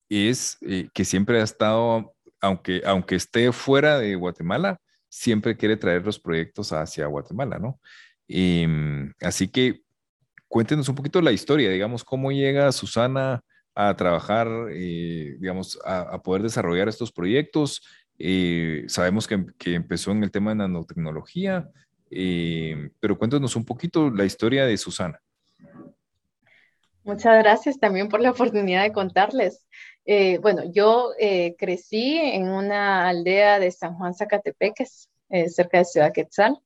es 0.09 0.59
eh, 0.62 0.88
que 0.94 1.04
siempre 1.04 1.40
ha 1.40 1.44
estado, 1.44 2.14
aunque, 2.40 2.83
aunque 2.85 3.16
esté 3.16 3.52
fuera 3.52 3.98
de 3.98 4.14
Guatemala, 4.16 4.80
siempre 5.14 5.57
quiere 5.57 5.77
traer 5.77 6.05
los 6.05 6.18
proyectos 6.18 6.72
hacia 6.72 7.07
Guatemala, 7.07 7.59
¿no? 7.59 7.79
Em, 8.27 9.12
así 9.20 9.46
que 9.46 9.83
cuéntenos 10.48 10.88
un 10.88 10.96
poquito 10.96 11.20
la 11.20 11.31
historia, 11.31 11.70
digamos, 11.70 12.03
cómo 12.03 12.33
llega 12.33 12.72
Susana 12.72 13.40
a 13.77 13.94
trabajar, 13.96 14.48
eh, 14.72 15.37
digamos, 15.38 15.79
a, 15.85 16.20
poder 16.22 16.42
desarrollar 16.42 16.88
estos 16.88 17.12
proyectos. 17.12 17.83
Eh, 18.18 18.85
sabemos 18.88 19.29
que, 19.29 19.46
empezó 19.66 20.11
en 20.11 20.24
el 20.24 20.33
tema 20.33 20.50
de 20.50 20.57
nanotecnología, 20.57 21.68
em, 22.11 22.90
pero 22.98 23.16
cuéntenos 23.16 23.55
un 23.55 23.64
poquito 23.64 24.11
la 24.11 24.24
historia 24.24 24.66
de 24.66 24.77
Susana. 24.77 25.20
Muchas 27.04 27.38
gracias 27.42 27.78
también 27.78 28.08
por 28.08 28.22
la 28.22 28.30
oportunidad 28.30 28.82
de 28.82 28.92
contarles. 28.92 29.66
Eh, 30.06 30.38
bueno, 30.38 30.62
yo 30.72 31.10
eh, 31.18 31.54
crecí 31.58 32.16
en 32.18 32.48
una 32.48 33.06
aldea 33.08 33.58
de 33.58 33.70
San 33.70 33.94
Juan 33.96 34.14
Zacatepeques, 34.14 35.10
eh, 35.28 35.50
cerca 35.50 35.78
de 35.78 35.84
Ciudad 35.84 36.12
Quetzal. 36.12 36.58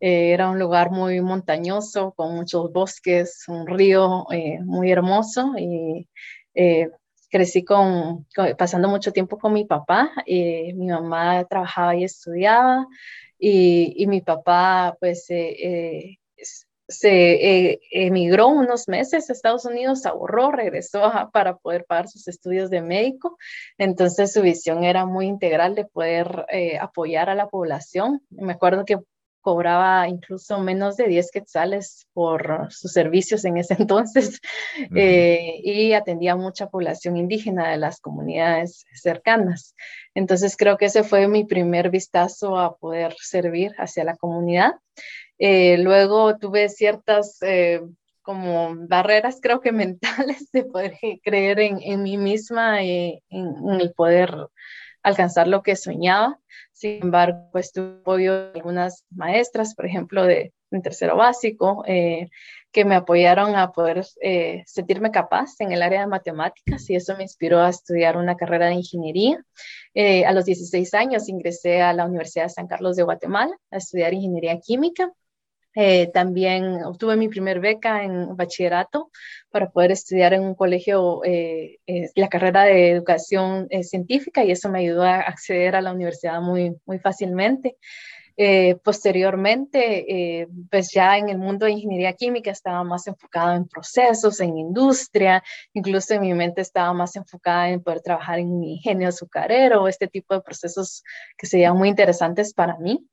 era 0.00 0.48
un 0.50 0.60
lugar 0.60 0.90
muy 0.92 1.20
montañoso, 1.20 2.12
con 2.12 2.36
muchos 2.36 2.72
bosques, 2.72 3.44
un 3.48 3.66
río 3.66 4.26
muy 4.64 4.92
hermoso 4.92 5.54
y 5.58 6.08
crecí 7.30 7.64
con, 7.64 8.26
pasando 8.58 8.88
mucho 8.88 9.12
tiempo 9.12 9.38
con 9.38 9.52
mi 9.52 9.64
papá. 9.64 10.12
mi 10.26 10.86
mamá 10.86 11.44
trabajaba 11.46 11.96
y 11.96 12.04
estudiaba 12.04 12.86
y 13.38 14.06
mi 14.06 14.20
papá 14.20 14.96
pues 15.00 15.26
se 16.98 17.70
eh, 17.70 17.80
emigró 17.90 18.48
unos 18.48 18.88
meses 18.88 19.28
a 19.28 19.32
Estados 19.32 19.64
Unidos, 19.64 20.06
ahorró, 20.06 20.50
regresó 20.50 21.30
para 21.32 21.56
poder 21.56 21.84
pagar 21.84 22.08
sus 22.08 22.28
estudios 22.28 22.70
de 22.70 22.82
médico. 22.82 23.38
Entonces 23.78 24.32
su 24.32 24.42
visión 24.42 24.84
era 24.84 25.06
muy 25.06 25.26
integral 25.26 25.74
de 25.74 25.84
poder 25.84 26.46
eh, 26.50 26.78
apoyar 26.78 27.30
a 27.30 27.34
la 27.34 27.48
población. 27.48 28.22
Me 28.30 28.52
acuerdo 28.52 28.84
que 28.84 28.98
cobraba 29.44 30.08
incluso 30.08 30.58
menos 30.58 30.96
de 30.96 31.06
10 31.06 31.30
quetzales 31.30 32.08
por 32.14 32.68
sus 32.70 32.92
servicios 32.92 33.44
en 33.44 33.58
ese 33.58 33.74
entonces 33.78 34.40
eh, 34.96 35.60
y 35.62 35.92
atendía 35.92 36.34
mucha 36.34 36.70
población 36.70 37.18
indígena 37.18 37.70
de 37.70 37.76
las 37.76 38.00
comunidades 38.00 38.86
cercanas. 38.94 39.74
Entonces 40.14 40.56
creo 40.56 40.78
que 40.78 40.86
ese 40.86 41.04
fue 41.04 41.28
mi 41.28 41.44
primer 41.44 41.90
vistazo 41.90 42.58
a 42.58 42.76
poder 42.76 43.14
servir 43.20 43.74
hacia 43.76 44.04
la 44.04 44.16
comunidad. 44.16 44.72
Eh, 45.38 45.78
luego 45.78 46.36
tuve 46.38 46.68
ciertas 46.68 47.38
eh, 47.42 47.82
como 48.22 48.74
barreras, 48.88 49.38
creo 49.42 49.60
que 49.60 49.72
mentales, 49.72 50.50
de 50.52 50.64
poder 50.64 50.98
creer 51.22 51.60
en, 51.60 51.80
en 51.82 52.02
mí 52.02 52.16
misma 52.16 52.82
y 52.82 53.22
en, 53.28 53.54
en 53.70 53.80
el 53.80 53.92
poder 53.92 54.48
alcanzar 55.04 55.46
lo 55.46 55.62
que 55.62 55.76
soñaba. 55.76 56.40
Sin 56.72 57.02
embargo, 57.02 57.48
pues 57.52 57.72
tuve 57.72 57.98
apoyo 58.00 58.50
de 58.50 58.58
algunas 58.58 59.04
maestras, 59.10 59.74
por 59.74 59.86
ejemplo, 59.86 60.24
de, 60.24 60.52
tercero 60.82 61.16
básico, 61.16 61.84
eh, 61.86 62.28
que 62.72 62.84
me 62.84 62.96
apoyaron 62.96 63.54
a 63.54 63.70
poder 63.70 64.04
eh, 64.20 64.64
sentirme 64.66 65.12
capaz 65.12 65.60
en 65.60 65.70
el 65.70 65.82
área 65.82 66.00
de 66.00 66.08
matemáticas 66.08 66.90
y 66.90 66.96
eso 66.96 67.16
me 67.16 67.22
inspiró 67.22 67.60
a 67.60 67.68
estudiar 67.68 68.16
una 68.16 68.36
carrera 68.36 68.66
de 68.66 68.74
ingeniería. 68.74 69.44
Eh, 69.94 70.24
a 70.24 70.32
los 70.32 70.44
16 70.46 70.92
años 70.94 71.28
ingresé 71.28 71.80
a 71.80 71.92
la 71.92 72.06
Universidad 72.06 72.46
de 72.46 72.50
San 72.50 72.66
Carlos 72.66 72.96
de 72.96 73.04
Guatemala 73.04 73.56
a 73.70 73.76
estudiar 73.76 74.14
ingeniería 74.14 74.58
química 74.58 75.12
eh, 75.74 76.10
también 76.12 76.84
obtuve 76.84 77.16
mi 77.16 77.28
primer 77.28 77.58
beca 77.58 78.04
en 78.04 78.36
bachillerato 78.36 79.10
para 79.50 79.70
poder 79.70 79.90
estudiar 79.90 80.32
en 80.32 80.42
un 80.42 80.54
colegio 80.54 81.24
eh, 81.24 81.80
eh, 81.86 82.10
la 82.14 82.28
carrera 82.28 82.62
de 82.64 82.90
educación 82.90 83.68
científica 83.82 84.44
y 84.44 84.52
eso 84.52 84.70
me 84.70 84.80
ayudó 84.80 85.02
a 85.02 85.16
acceder 85.20 85.74
a 85.74 85.82
la 85.82 85.92
universidad 85.92 86.40
muy, 86.40 86.76
muy 86.86 86.98
fácilmente. 86.98 87.76
posteriormente, 88.82 90.48
pues 90.70 90.92
ya 90.92 91.18
en 91.18 91.28
el 91.28 91.38
mundo 91.38 91.66
de 91.66 91.72
ingeniería 91.72 92.14
química 92.14 92.50
estaba 92.50 92.82
más 92.82 93.06
enfocado 93.06 93.54
en 93.54 93.68
procesos, 93.68 94.40
en 94.40 94.58
industria, 94.58 95.42
incluso 95.72 96.14
en 96.14 96.22
mi 96.22 96.34
mente 96.34 96.60
estaba 96.60 96.92
más 96.92 97.14
enfocada 97.16 97.70
en 97.70 97.82
poder 97.82 98.00
trabajar 98.00 98.38
en 98.40 98.64
ingenio 98.64 99.08
azucarero, 99.08 99.86
este 99.88 100.08
tipo 100.08 100.34
de 100.34 100.40
procesos 100.40 101.04
que 101.38 101.46
serían 101.46 101.76
muy 101.76 101.88
interesantes 101.88 102.52
para 102.54 102.76
mí 102.78 103.08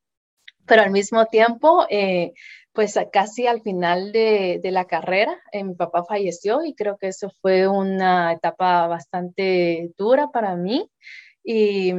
pero 0.71 0.83
al 0.83 0.91
mismo 0.91 1.25
tiempo, 1.25 1.85
eh, 1.89 2.31
pues 2.71 2.97
casi 3.11 3.45
al 3.45 3.61
final 3.61 4.13
de, 4.13 4.61
la 4.63 4.85
carrera, 4.85 5.37
eh, 5.51 5.65
mi 5.65 5.75
papá 5.75 6.05
falleció 6.05 6.63
y 6.63 6.73
creo 6.75 6.97
que 6.97 7.09
eso 7.09 7.29
fue 7.41 7.67
una 7.67 8.31
etapa 8.31 8.87
bastante 8.87 9.91
dura 9.97 10.29
para 10.29 10.55
mí 10.55 10.89
y, 11.43 11.93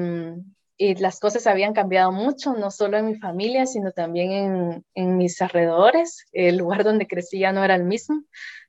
las 0.78 1.20
cosas 1.20 1.46
habían 1.46 1.74
cambiado 1.74 2.12
mucho, 2.12 2.54
no 2.54 2.70
solo 2.70 2.96
en 2.96 3.06
mi 3.06 3.14
familia, 3.16 3.66
sino 3.66 3.92
también 3.92 4.82
en, 4.94 5.16
mis 5.18 5.40
alrededores. 5.42 6.24
El 6.32 6.56
lugar 6.56 6.82
donde 6.82 7.06
crecí 7.06 7.40
ya 7.40 7.52
no 7.52 7.62
era 7.62 7.74
el 7.74 7.84
mismo, 7.84 8.24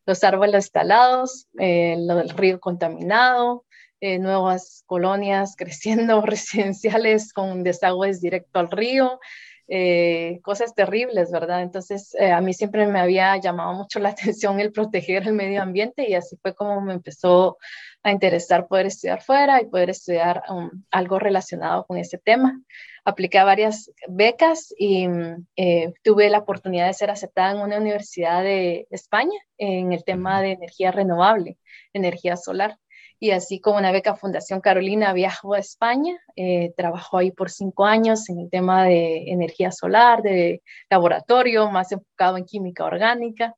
los 0.05 0.23
árboles 0.25 0.69
talados, 0.69 1.47
eh, 1.57 1.93
el 1.93 2.29
río 2.31 2.59
contaminado, 2.59 3.63
nuevas 4.01 4.83
colonias 4.85 5.55
creciendo, 5.57 6.21
residenciales 6.21 7.31
con 7.31 7.63
desagües 7.63 8.19
directo 8.19 8.59
al 8.59 8.69
río. 8.69 9.19
Eh, 9.69 10.39
cosas 10.43 10.75
terribles, 10.75 11.31
¿verdad? 11.31 11.61
Entonces, 11.61 12.13
eh, 12.19 12.31
a 12.31 12.41
mí 12.41 12.53
siempre 12.53 12.85
me 12.85 12.99
había 12.99 13.37
llamado 13.37 13.73
mucho 13.73 13.99
la 13.99 14.09
atención 14.33 14.59
el 14.59 14.73
proteger 14.73 15.27
el 15.27 15.33
medio 15.33 15.61
ambiente 15.61 16.09
y 16.09 16.15
así 16.15 16.37
fue 16.41 16.53
como 16.53 16.81
me 16.81 16.93
empezó 16.93 17.57
a 18.03 18.11
interesar 18.11 18.67
poder 18.67 18.87
estudiar 18.87 19.21
fuera 19.21 19.61
y 19.61 19.65
poder 19.65 19.89
estudiar 19.89 20.43
um, 20.49 20.69
algo 20.91 21.17
relacionado 21.17 21.85
con 21.85 21.97
ese 21.97 22.17
tema. 22.17 22.61
Apliqué 23.05 23.39
a 23.39 23.45
varias 23.45 23.89
becas 24.09 24.73
y 24.77 25.07
eh, 25.55 25.93
tuve 26.03 26.29
la 26.29 26.39
oportunidad 26.39 26.87
de 26.87 26.93
ser 26.93 27.09
aceptada 27.09 27.51
en 27.51 27.61
una 27.61 27.77
universidad 27.77 28.43
de 28.43 28.87
España 28.91 29.39
en 29.57 29.93
el 29.93 30.03
tema 30.03 30.41
de 30.41 30.51
energía 30.51 30.91
renovable, 30.91 31.57
energía 31.93 32.35
solar 32.35 32.77
y 33.19 33.31
así 33.31 33.59
como 33.59 33.77
una 33.77 33.91
beca 33.91 34.15
Fundación 34.15 34.59
Carolina 34.61 35.13
viajó 35.13 35.53
a 35.53 35.59
España, 35.59 36.17
eh, 36.35 36.73
trabajó 36.75 37.19
ahí 37.19 37.31
por 37.31 37.49
cinco 37.49 37.85
años 37.85 38.29
en 38.29 38.39
el 38.39 38.49
tema 38.49 38.83
de 38.83 39.31
energía 39.31 39.71
solar, 39.71 40.21
de 40.21 40.61
laboratorio, 40.89 41.71
más 41.71 41.91
enfocado 41.91 42.37
en 42.37 42.45
química 42.45 42.83
orgánica. 42.83 43.55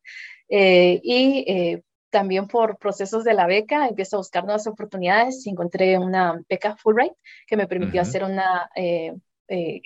Eh, 0.50 1.00
y 1.04 1.46
eh, 1.48 1.82
también 2.12 2.48
por 2.48 2.78
procesos 2.78 3.24
de 3.24 3.34
la 3.34 3.48
beca 3.48 3.88
empiezo 3.88 4.18
a 4.18 4.20
buscar 4.20 4.44
nuevas 4.44 4.68
oportunidades 4.68 5.46
y 5.48 5.50
encontré 5.50 5.98
una 5.98 6.40
beca 6.48 6.76
Fulbright 6.78 7.14
que 7.48 7.58
me 7.58 7.68
permitió 7.68 8.02
hacer 8.02 8.24
una 8.24 8.70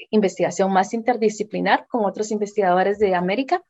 investigación 0.09 0.71
más 0.71 0.93
interdisciplinar 0.93 1.85
con 1.87 2.05
otros 2.05 2.31
investigadores 2.31 2.97
de 2.99 3.15
América 3.15 3.63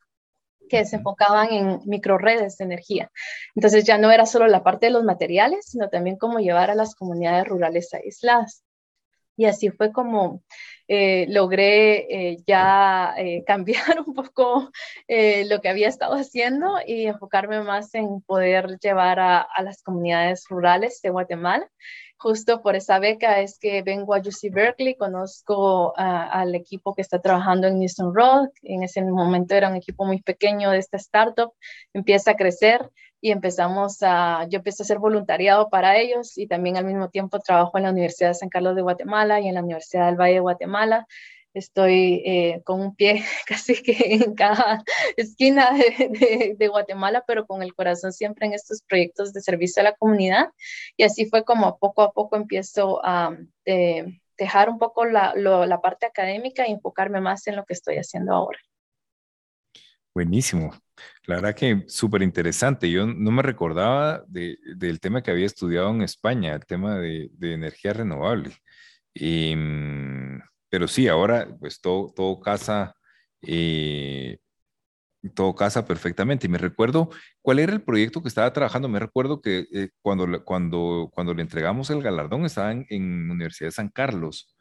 que 0.70 0.84
se 0.86 0.96
enfocaban 0.96 1.52
en 1.52 1.80
microredes 1.84 2.56
de 2.56 2.64
energía. 2.64 3.10
Entonces 3.54 3.84
ya 3.84 3.98
no 3.98 4.10
era 4.10 4.24
solo 4.24 4.46
la 4.46 4.62
parte 4.62 4.86
de 4.86 4.92
los 4.92 5.04
materiales, 5.04 5.66
sino 5.66 5.90
también 5.90 6.16
cómo 6.16 6.38
llevar 6.38 6.70
a 6.70 6.74
las 6.74 6.94
comunidades 6.94 7.46
rurales 7.46 7.92
aisladas. 7.92 8.64
Y 9.36 9.46
así 9.46 9.70
fue 9.70 9.92
como 9.92 10.42
eh, 10.86 11.26
logré 11.28 12.32
eh, 12.32 12.38
ya 12.46 13.14
eh, 13.16 13.44
cambiar 13.46 14.00
un 14.06 14.14
poco 14.14 14.70
lo 15.08 15.60
que 15.60 15.68
había 15.68 15.88
estado 15.88 16.14
haciendo 16.14 16.78
y 16.86 17.06
enfocarme 17.06 17.62
más 17.62 17.94
en 17.94 18.20
poder 18.22 18.78
llevar 18.78 19.20
a, 19.20 19.40
a 19.40 19.62
las 19.62 19.82
comunidades 19.82 20.44
rurales 20.48 21.00
de 21.02 21.10
Guatemala 21.10 21.68
justo 22.20 22.60
por 22.60 22.76
esa 22.76 22.98
beca 22.98 23.40
es 23.40 23.58
que 23.58 23.80
vengo 23.82 24.14
a 24.14 24.18
UC 24.18 24.52
Berkeley, 24.52 24.94
conozco 24.94 25.94
al 25.96 26.54
equipo 26.54 26.94
que 26.94 27.00
está 27.00 27.18
trabajando 27.18 27.66
en 27.66 27.78
Newton 27.78 28.14
Road, 28.14 28.50
en 28.62 28.82
ese 28.82 29.02
momento 29.02 29.54
era 29.54 29.70
un 29.70 29.76
equipo 29.76 30.04
muy 30.04 30.20
pequeño 30.20 30.70
de 30.70 30.78
esta 30.78 30.98
startup, 30.98 31.52
empieza 31.94 32.32
a 32.32 32.36
crecer 32.36 32.90
y 33.22 33.30
empezamos 33.30 34.02
a, 34.02 34.46
yo 34.50 34.58
empecé 34.58 34.82
a 34.82 34.84
hacer 34.84 34.98
voluntariado 34.98 35.70
para 35.70 35.96
ellos 35.96 36.36
y 36.36 36.46
también 36.46 36.76
al 36.76 36.84
mismo 36.84 37.08
tiempo 37.08 37.38
trabajo 37.38 37.78
en 37.78 37.84
la 37.84 37.90
Universidad 37.90 38.28
de 38.28 38.34
San 38.34 38.50
Carlos 38.50 38.76
de 38.76 38.82
Guatemala 38.82 39.40
y 39.40 39.48
en 39.48 39.54
la 39.54 39.62
Universidad 39.62 40.06
del 40.06 40.16
Valle 40.16 40.34
de 40.34 40.40
Guatemala 40.40 41.06
estoy 41.54 42.22
eh, 42.24 42.62
con 42.64 42.80
un 42.80 42.94
pie 42.94 43.24
casi 43.46 43.82
que 43.82 44.14
en 44.14 44.34
cada 44.34 44.82
esquina 45.16 45.70
de, 45.72 46.68
Guatemala, 46.68 47.24
pero 47.26 47.46
con 47.46 47.62
el 47.62 47.74
corazón 47.74 48.12
siempre 48.12 48.46
en 48.46 48.52
estos 48.52 48.82
proyectos 48.82 49.32
de 49.32 49.40
servicio 49.40 49.80
a 49.80 49.84
la 49.84 49.96
comunidad. 49.96 50.50
Y 50.96 51.04
así 51.04 51.26
fue 51.26 51.44
como 51.44 51.78
poco 51.78 52.02
a 52.02 52.12
poco 52.12 52.36
empiezo 52.36 53.00
a 53.04 53.36
eh, 53.64 54.20
dejar 54.38 54.70
un 54.70 54.78
poco 54.78 55.04
la, 55.04 55.34
la, 55.34 55.80
parte 55.80 56.06
académica 56.06 56.66
y 56.66 56.72
enfocarme 56.72 57.20
más 57.20 57.46
en 57.46 57.56
lo 57.56 57.64
que 57.64 57.74
estoy 57.74 57.96
haciendo 57.96 58.32
ahora. 58.32 58.58
Buenísimo. 60.14 60.72
La 61.24 61.36
verdad 61.36 61.54
que 61.54 61.84
súper 61.86 62.22
interesante. 62.22 62.90
Yo 62.90 63.06
no 63.06 63.30
me 63.30 63.42
recordaba 63.42 64.24
de, 64.26 64.56
del 64.76 65.00
tema 65.00 65.22
que 65.22 65.30
había 65.30 65.46
estudiado 65.46 65.90
en 65.90 66.02
España, 66.02 66.54
el 66.54 66.66
tema 66.66 66.98
de, 66.98 67.30
de 67.32 67.54
energía 67.54 67.92
renovable. 67.92 68.50
Y, 69.14 69.54
mm, 69.56 70.40
pero 70.70 70.88
sí, 70.88 71.08
ahora 71.08 71.48
pues 71.58 71.80
todo, 71.80 72.12
todo 72.14 72.40
casa, 72.40 72.94
eh, 73.42 74.38
todo 75.34 75.54
casa 75.54 75.84
perfectamente. 75.86 76.46
Y 76.46 76.50
me 76.50 76.58
recuerdo, 76.58 77.10
¿cuál 77.42 77.58
era 77.58 77.72
el 77.72 77.82
proyecto 77.82 78.22
que 78.22 78.28
estaba 78.28 78.52
trabajando? 78.52 78.88
Me 78.88 79.00
recuerdo 79.00 79.40
que 79.42 79.66
eh, 79.72 79.90
cuando, 80.02 80.44
cuando, 80.44 81.10
cuando 81.12 81.34
le 81.34 81.42
entregamos 81.42 81.90
el 81.90 82.02
galardón 82.02 82.46
estaba 82.46 82.72
en, 82.72 82.86
en 82.88 83.30
Universidad 83.30 83.68
de 83.68 83.72
San 83.72 83.88
Carlos 83.90 84.54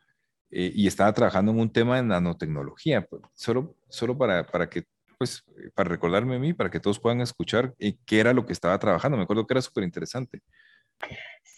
eh, 0.51 0.71
y 0.73 0.87
estaba 0.87 1.13
trabajando 1.13 1.51
en 1.51 1.59
un 1.59 1.71
tema 1.71 1.97
de 1.97 2.03
nanotecnología, 2.03 3.07
solo, 3.35 3.75
solo 3.89 4.17
para, 4.17 4.45
para 4.47 4.69
que 4.69 4.83
pues 5.17 5.43
para 5.75 5.89
recordarme 5.89 6.37
a 6.37 6.39
mí, 6.39 6.53
para 6.53 6.69
que 6.69 6.79
todos 6.79 6.97
puedan 6.97 7.19
escuchar 7.19 7.75
qué 7.77 8.19
era 8.19 8.33
lo 8.33 8.45
que 8.45 8.53
estaba 8.53 8.79
trabajando. 8.79 9.17
Me 9.17 9.23
acuerdo 9.23 9.45
que 9.45 9.53
era 9.53 9.61
súper 9.61 9.83
interesante. 9.83 10.41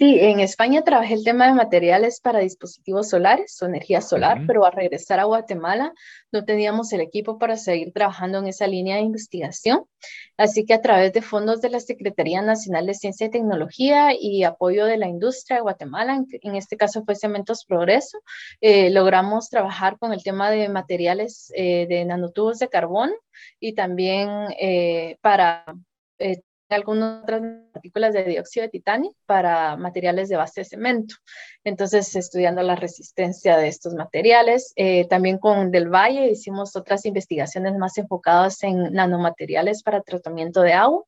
Sí, 0.01 0.17
en 0.19 0.39
España 0.39 0.81
trabajé 0.81 1.13
el 1.13 1.23
tema 1.23 1.45
de 1.45 1.53
materiales 1.53 2.21
para 2.21 2.39
dispositivos 2.39 3.09
solares 3.09 3.61
o 3.61 3.67
energía 3.67 4.01
solar, 4.01 4.45
pero 4.47 4.65
al 4.65 4.71
regresar 4.71 5.19
a 5.19 5.25
Guatemala 5.25 5.93
no 6.31 6.43
teníamos 6.43 6.91
el 6.91 7.01
equipo 7.01 7.37
para 7.37 7.55
seguir 7.55 7.93
trabajando 7.93 8.39
en 8.39 8.47
esa 8.47 8.65
línea 8.65 8.95
de 8.95 9.03
investigación. 9.03 9.85
Así 10.37 10.65
que 10.65 10.73
a 10.73 10.81
través 10.81 11.13
de 11.13 11.21
fondos 11.21 11.61
de 11.61 11.69
la 11.69 11.79
Secretaría 11.79 12.41
Nacional 12.41 12.87
de 12.87 12.95
Ciencia 12.95 13.27
y 13.27 13.29
Tecnología 13.29 14.15
y 14.19 14.43
apoyo 14.43 14.87
de 14.87 14.97
la 14.97 15.07
industria 15.07 15.57
de 15.57 15.61
Guatemala, 15.61 16.19
en, 16.31 16.55
este 16.55 16.77
caso 16.77 17.03
fue 17.05 17.13
Cementos 17.13 17.63
Progreso, 17.63 18.23
eh, 18.59 18.89
logramos 18.89 19.51
trabajar 19.51 19.99
con 19.99 20.13
el 20.13 20.23
tema 20.23 20.49
de 20.49 20.67
materiales 20.67 21.53
eh, 21.55 21.85
de 21.87 22.05
nanotubos 22.05 22.57
de 22.57 22.69
carbón 22.69 23.11
y 23.59 23.75
también 23.75 24.47
eh, 24.59 25.19
para 25.21 25.63
algunas 26.73 27.23
otras 27.23 27.41
partículas 27.71 28.13
de 28.13 28.23
dióxido 28.23 28.63
de 28.63 28.69
titanio 28.69 29.15
para 29.25 29.77
materiales 29.77 30.29
de 30.29 30.37
base 30.37 30.61
de 30.61 30.65
cemento. 30.65 31.15
Entonces, 31.63 32.15
estudiando 32.15 32.61
la 32.61 32.75
resistencia 32.75 33.57
de 33.57 33.67
estos 33.67 33.93
materiales, 33.93 34.73
eh, 34.75 35.07
también 35.07 35.37
con 35.37 35.71
Del 35.71 35.89
Valle 35.89 36.29
hicimos 36.29 36.75
otras 36.75 37.05
investigaciones 37.05 37.75
más 37.77 37.97
enfocadas 37.97 38.63
en 38.63 38.93
nanomateriales 38.93 39.83
para 39.83 40.01
tratamiento 40.01 40.61
de 40.61 40.73
agua. 40.73 41.03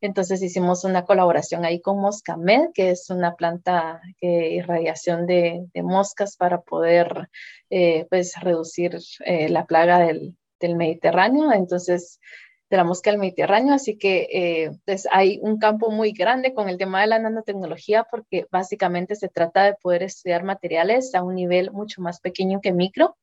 Entonces 0.00 0.42
hicimos 0.42 0.84
una 0.84 1.04
colaboración 1.04 1.64
ahí 1.64 1.80
con 1.80 2.00
Moscamed, 2.00 2.68
que 2.72 2.90
es 2.90 3.10
una 3.10 3.34
planta 3.34 4.00
de 4.20 4.50
irradiación 4.50 5.26
de, 5.26 5.66
moscas 5.82 6.36
para 6.36 6.60
poder 6.60 7.28
eh, 7.70 8.06
pues, 8.08 8.34
reducir 8.40 8.96
eh, 9.24 9.48
la 9.48 9.66
plaga 9.66 9.98
del, 9.98 10.36
del 10.60 10.76
Mediterráneo, 10.76 11.52
entonces 11.52 12.20
de 12.70 12.76
la 12.76 12.84
mosca 12.84 13.10
del 13.10 13.18
Mediterráneo, 13.18 13.74
así 13.74 13.96
que 13.96 14.28
eh, 14.32 14.70
pues 14.84 15.08
hay 15.10 15.38
un 15.42 15.58
campo 15.58 15.90
muy 15.90 16.12
grande 16.12 16.52
con 16.52 16.68
el 16.68 16.76
tema 16.76 17.00
de 17.00 17.06
la 17.06 17.18
nanotecnología 17.18 18.04
porque 18.10 18.46
básicamente 18.50 19.16
se 19.16 19.28
trata 19.28 19.64
de 19.64 19.74
poder 19.74 20.02
estudiar 20.02 20.44
materiales 20.44 21.14
a 21.14 21.22
un 21.22 21.34
nivel 21.34 21.70
mucho 21.72 22.02
más 22.02 22.20
pequeño 22.20 22.60
que 22.60 22.72
micro 22.72 23.16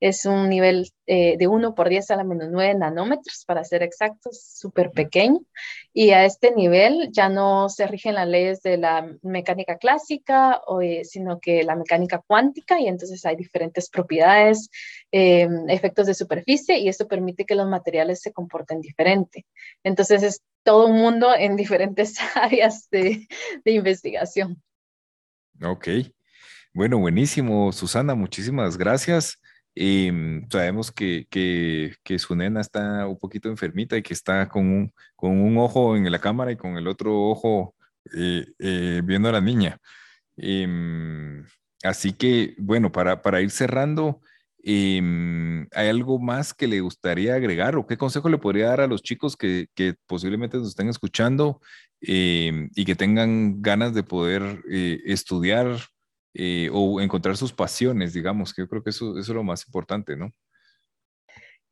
es 0.00 0.26
un 0.26 0.48
nivel 0.48 0.90
eh, 1.06 1.36
de 1.38 1.46
1 1.46 1.74
por 1.74 1.88
10 1.88 2.10
a 2.10 2.16
la 2.16 2.24
menos 2.24 2.48
9 2.50 2.74
nanómetros, 2.74 3.44
para 3.46 3.64
ser 3.64 3.82
exactos, 3.82 4.42
súper 4.42 4.90
pequeño. 4.90 5.40
Y 5.92 6.10
a 6.10 6.24
este 6.24 6.52
nivel 6.54 7.10
ya 7.12 7.28
no 7.28 7.68
se 7.68 7.86
rigen 7.86 8.16
las 8.16 8.28
leyes 8.28 8.62
de 8.62 8.76
la 8.76 9.10
mecánica 9.22 9.78
clásica, 9.78 10.60
o, 10.66 10.82
eh, 10.82 11.04
sino 11.04 11.40
que 11.40 11.62
la 11.62 11.76
mecánica 11.76 12.22
cuántica, 12.26 12.78
y 12.80 12.88
entonces 12.88 13.24
hay 13.24 13.36
diferentes 13.36 13.88
propiedades, 13.88 14.68
em, 15.10 15.68
efectos 15.70 16.06
de 16.06 16.14
superficie, 16.14 16.78
y 16.78 16.88
esto 16.88 17.08
permite 17.08 17.44
que 17.44 17.54
los 17.54 17.68
materiales 17.68 18.20
se 18.20 18.32
comporten 18.32 18.80
diferente. 18.80 19.46
Entonces 19.82 20.22
es 20.22 20.42
todo 20.62 20.88
un 20.88 20.98
mundo 20.98 21.34
en 21.34 21.56
diferentes 21.56 22.16
áreas 22.34 22.88
de, 22.90 23.26
de 23.64 23.70
investigación. 23.72 24.62
Ok. 25.62 25.88
Bueno, 26.74 26.98
buenísimo, 26.98 27.72
Susana, 27.72 28.14
muchísimas 28.14 28.76
gracias. 28.76 29.40
Mm, 29.76 30.48
sabemos 30.50 30.90
que, 30.90 31.26
que, 31.30 31.94
que, 32.02 32.18
su 32.18 32.34
nena 32.34 32.62
está 32.62 33.06
un 33.06 33.18
poquito 33.18 33.50
enfermita 33.50 33.96
y 33.96 34.02
que 34.02 34.14
está 34.14 34.48
con 34.48 34.66
un, 34.66 34.92
con 35.14 35.32
un 35.38 35.58
ojo 35.58 35.96
en 35.96 36.10
la 36.10 36.18
cámara 36.18 36.50
y 36.52 36.56
con 36.56 36.78
el 36.78 36.88
otro 36.88 37.28
ojo 37.28 37.74
eh, 38.16 38.46
eh, 38.58 39.02
viendo 39.04 39.28
a 39.28 39.32
la 39.32 39.40
niña. 39.42 39.78
Mm, 40.36 41.42
así 41.84 42.12
que, 42.14 42.54
bueno, 42.58 42.90
para, 42.90 43.20
para 43.22 43.42
ir 43.42 43.50
cerrando, 43.50 44.20
mm, 44.64 45.64
¿hay 45.72 45.88
algo 45.88 46.18
más 46.18 46.54
que 46.54 46.66
le 46.68 46.80
gustaría 46.80 47.34
agregar 47.34 47.76
o 47.76 47.86
qué 47.86 47.98
consejo 47.98 48.30
le 48.30 48.38
podría 48.38 48.68
dar 48.68 48.80
a 48.80 48.86
los 48.86 49.02
chicos 49.02 49.36
que, 49.36 49.68
que 49.74 49.94
posiblemente 50.06 50.56
nos 50.58 50.68
estén 50.68 50.88
escuchando 50.88 51.60
y 52.00 52.84
que 52.84 52.94
tengan 52.94 53.62
ganas 53.62 53.94
de 53.94 54.02
poder 54.02 54.62
eh, 54.70 55.00
estudiar 55.06 55.78
eh, 56.38 56.68
o 56.72 57.00
encontrar 57.00 57.36
sus 57.36 57.52
pasiones, 57.52 58.12
digamos, 58.12 58.52
que 58.52 58.62
yo 58.62 58.68
creo 58.68 58.82
que 58.82 58.90
eso, 58.90 59.18
eso 59.18 59.32
es 59.32 59.36
lo 59.36 59.42
más 59.42 59.66
importante, 59.66 60.16
¿no? 60.16 60.32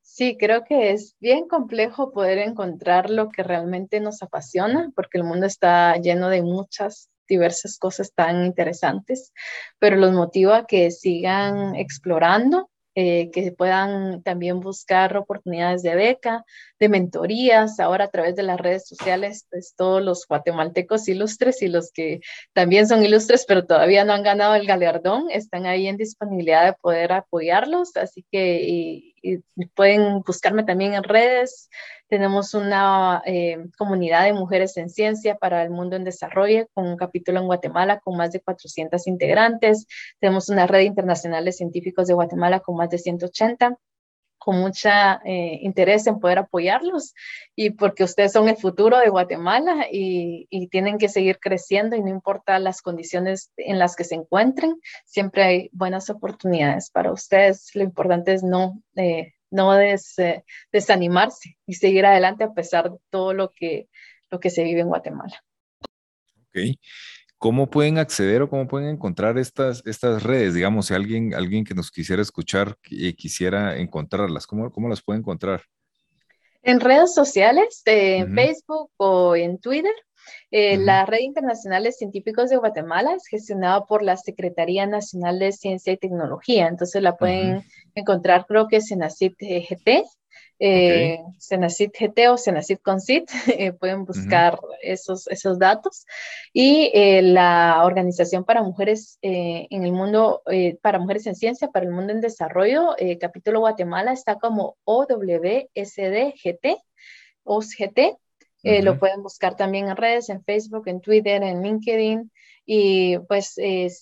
Sí, 0.01 0.37
creo 0.39 0.63
que 0.63 0.91
es 0.91 1.15
bien 1.19 1.47
complejo 1.47 2.11
poder 2.11 2.37
encontrar 2.37 3.09
lo 3.09 3.29
que 3.29 3.43
realmente 3.43 3.99
nos 3.99 4.23
apasiona, 4.23 4.91
porque 4.95 5.17
el 5.17 5.23
mundo 5.23 5.45
está 5.45 5.97
lleno 5.97 6.29
de 6.29 6.41
muchas 6.41 7.09
diversas 7.27 7.77
cosas 7.77 8.13
tan 8.13 8.45
interesantes, 8.45 9.33
pero 9.77 9.97
los 9.97 10.13
motiva 10.13 10.57
a 10.57 10.65
que 10.65 10.89
sigan 10.89 11.75
explorando 11.75 12.69
eh, 12.95 13.29
que 13.31 13.51
puedan 13.51 14.23
también 14.23 14.61
buscar 14.61 15.17
oportunidades 15.17 15.83
de 15.83 15.95
beca, 15.95 16.45
de 16.79 16.89
mentorías. 16.89 17.79
Ahora 17.79 18.05
a 18.05 18.09
través 18.09 18.35
de 18.35 18.43
las 18.43 18.59
redes 18.59 18.87
sociales, 18.87 19.45
pues 19.49 19.73
todos 19.75 20.01
los 20.01 20.25
guatemaltecos 20.27 21.07
ilustres 21.09 21.61
y 21.61 21.67
los 21.67 21.91
que 21.91 22.21
también 22.53 22.87
son 22.87 23.03
ilustres, 23.03 23.45
pero 23.47 23.65
todavía 23.65 24.05
no 24.05 24.13
han 24.13 24.23
ganado 24.23 24.55
el 24.55 24.65
galardón, 24.65 25.29
están 25.29 25.65
ahí 25.65 25.87
en 25.87 25.97
disponibilidad 25.97 26.65
de 26.65 26.73
poder 26.73 27.11
apoyarlos. 27.11 27.97
Así 27.97 28.25
que 28.31 29.13
pueden 29.73 30.21
buscarme 30.21 30.63
también 30.63 30.93
en 30.93 31.03
redes. 31.03 31.69
Tenemos 32.07 32.53
una 32.53 33.21
eh, 33.25 33.57
comunidad 33.77 34.25
de 34.25 34.33
mujeres 34.33 34.77
en 34.77 34.89
ciencia 34.89 35.35
para 35.35 35.63
el 35.63 35.69
mundo 35.69 35.95
en 35.95 36.03
desarrollo 36.03 36.67
con 36.73 36.87
un 36.87 36.97
capítulo 36.97 37.39
en 37.39 37.47
Guatemala 37.47 37.99
con 37.99 38.17
más 38.17 38.31
de 38.31 38.41
400 38.41 39.07
integrantes. 39.07 39.87
Tenemos 40.19 40.49
una 40.49 40.67
red 40.67 40.81
internacional 40.81 41.45
de 41.45 41.51
científicos 41.51 42.07
de 42.07 42.13
Guatemala 42.13 42.59
con 42.59 42.75
más 42.75 42.89
de 42.89 42.99
180 42.99 43.77
con 44.45 44.59
mucho 44.59 44.89
eh, 45.25 45.57
interés 45.63 46.05
en 46.05 46.19
poder 46.19 46.37
apoyarlos 46.37 47.15
y 47.55 47.71
porque 47.71 48.03
ustedes 48.03 48.31
son 48.31 48.47
el 48.47 48.57
futuro 48.57 48.99
de 48.99 49.09
Guatemala 49.09 49.87
y, 49.91 50.47
tienen 50.69 50.99
que 50.99 51.09
seguir 51.09 51.39
creciendo 51.39 51.95
y 51.95 52.01
no 52.01 52.09
importa 52.09 52.59
las 52.59 52.83
condiciones 52.83 53.51
en 53.57 53.79
las 53.79 53.95
que 53.95 54.03
se 54.03 54.13
encuentren, 54.13 54.79
siempre 55.05 55.43
hay 55.43 55.69
buenas 55.71 56.09
oportunidades 56.11 56.91
para 56.91 57.11
ustedes. 57.11 57.71
Lo 57.73 57.83
importante 57.83 58.33
es 58.33 58.43
no 58.43 58.81
eh, 58.95 59.33
no 59.49 59.73
des, 59.73 60.19
eh, 60.19 60.43
desanimarse 60.71 61.57
y 61.65 61.73
seguir 61.73 62.05
adelante 62.05 62.43
a 62.43 62.53
pesar 62.53 62.91
de 62.91 62.97
todo 63.09 63.33
lo 63.33 63.51
que, 63.51 63.89
lo 64.29 64.39
que 64.39 64.51
se 64.51 64.63
vive 64.63 64.81
en 64.81 64.89
Guatemala. 64.89 65.43
Ok. 66.49 66.77
¿Cómo 67.37 67.69
pueden 67.69 67.97
acceder 67.97 68.41
o 68.41 68.49
cómo 68.49 68.67
pueden 68.67 68.89
encontrar 68.89 69.37
estas, 69.37 69.83
estas 69.85 70.23
redes? 70.23 70.53
Digamos, 70.53 70.87
si 70.87 70.93
alguien, 70.93 71.33
alguien 71.33 71.63
que 71.63 71.75
nos 71.75 71.91
quisiera 71.91 72.21
escuchar 72.21 72.77
y 72.89 73.13
quisiera 73.13 73.77
encontrarlas, 73.77 74.47
¿cómo, 74.47 74.71
cómo 74.71 74.89
las 74.89 75.01
puede 75.01 75.19
encontrar? 75.19 75.61
En 76.63 76.79
redes 76.79 77.13
sociales, 77.13 77.83
en 77.85 78.33
Facebook 78.33 78.89
o 78.97 79.35
en 79.35 79.59
Twitter, 79.59 79.93
eh, 80.49 80.77
la 80.77 81.05
Red 81.05 81.19
Internacional 81.19 81.83
de 81.83 81.91
Científicos 81.91 82.49
de 82.49 82.57
Guatemala 82.57 83.13
es 83.13 83.27
gestionada 83.27 83.85
por 83.85 84.01
la 84.01 84.17
Secretaría 84.17 84.87
Nacional 84.87 85.37
de 85.37 85.51
Ciencia 85.51 85.93
y 85.93 85.97
Tecnología, 85.97 86.67
entonces 86.67 87.01
la 87.01 87.17
pueden 87.17 87.63
encontrar, 87.93 88.45
creo 88.47 88.67
que 88.67 88.77
es 88.77 88.91
en 88.91 89.01
GT, 89.01 90.05
eh, 90.59 91.19
GT 91.39 92.29
o 92.29 92.37
Senacit 92.37 92.81
Concit, 92.81 93.29
eh, 93.47 93.73
pueden 93.73 94.05
buscar 94.05 94.59
esos, 94.81 95.27
esos 95.27 95.59
datos. 95.59 96.05
Y 96.53 96.91
eh, 96.93 97.21
la 97.21 97.83
Organización 97.83 98.43
para 98.43 98.63
Mujeres 98.63 99.17
en 99.21 99.83
el 99.83 99.91
Mundo, 99.91 100.41
para 100.81 100.99
Mujeres 100.99 101.27
en 101.27 101.35
Ciencia, 101.35 101.69
para 101.69 101.85
el 101.85 101.91
Mundo 101.91 102.13
en 102.13 102.21
Desarrollo, 102.21 102.95
capítulo 103.19 103.59
Guatemala, 103.59 104.13
está 104.13 104.35
como 104.35 104.77
OWSDGT, 104.85 106.65
OSGT, 107.43 107.99
eh, 108.65 108.81
lo 108.81 108.97
pueden 108.97 109.21
buscar 109.21 109.55
también 109.55 109.89
en 109.89 109.95
redes, 109.95 110.29
en 110.29 110.43
Facebook, 110.43 110.87
en 110.87 110.99
Twitter, 110.99 111.43
en 111.43 111.61
LinkedIn. 111.61 112.31
Y 112.65 113.19
pues 113.27 113.55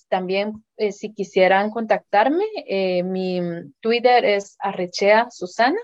también 0.07 0.63
eh, 0.77 0.93
si 0.93 1.13
quisieran 1.13 1.69
contactarme, 1.69 2.45
eh, 2.65 3.03
mi 3.03 3.41
Twitter 3.81 4.23
es 4.23 4.55
Arrechea 4.59 5.27
Susana 5.29 5.79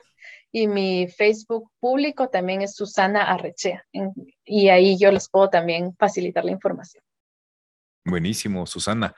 y 0.51 0.67
mi 0.67 1.07
Facebook 1.07 1.69
público 1.79 2.29
también 2.29 2.61
es 2.61 2.75
Susana 2.75 3.23
Arrechea. 3.23 3.85
y 4.45 4.69
ahí 4.69 4.97
yo 4.97 5.11
les 5.11 5.29
puedo 5.29 5.49
también 5.49 5.95
facilitar 5.97 6.45
la 6.45 6.51
información. 6.51 7.03
Buenísimo, 8.05 8.65
Susana. 8.65 9.13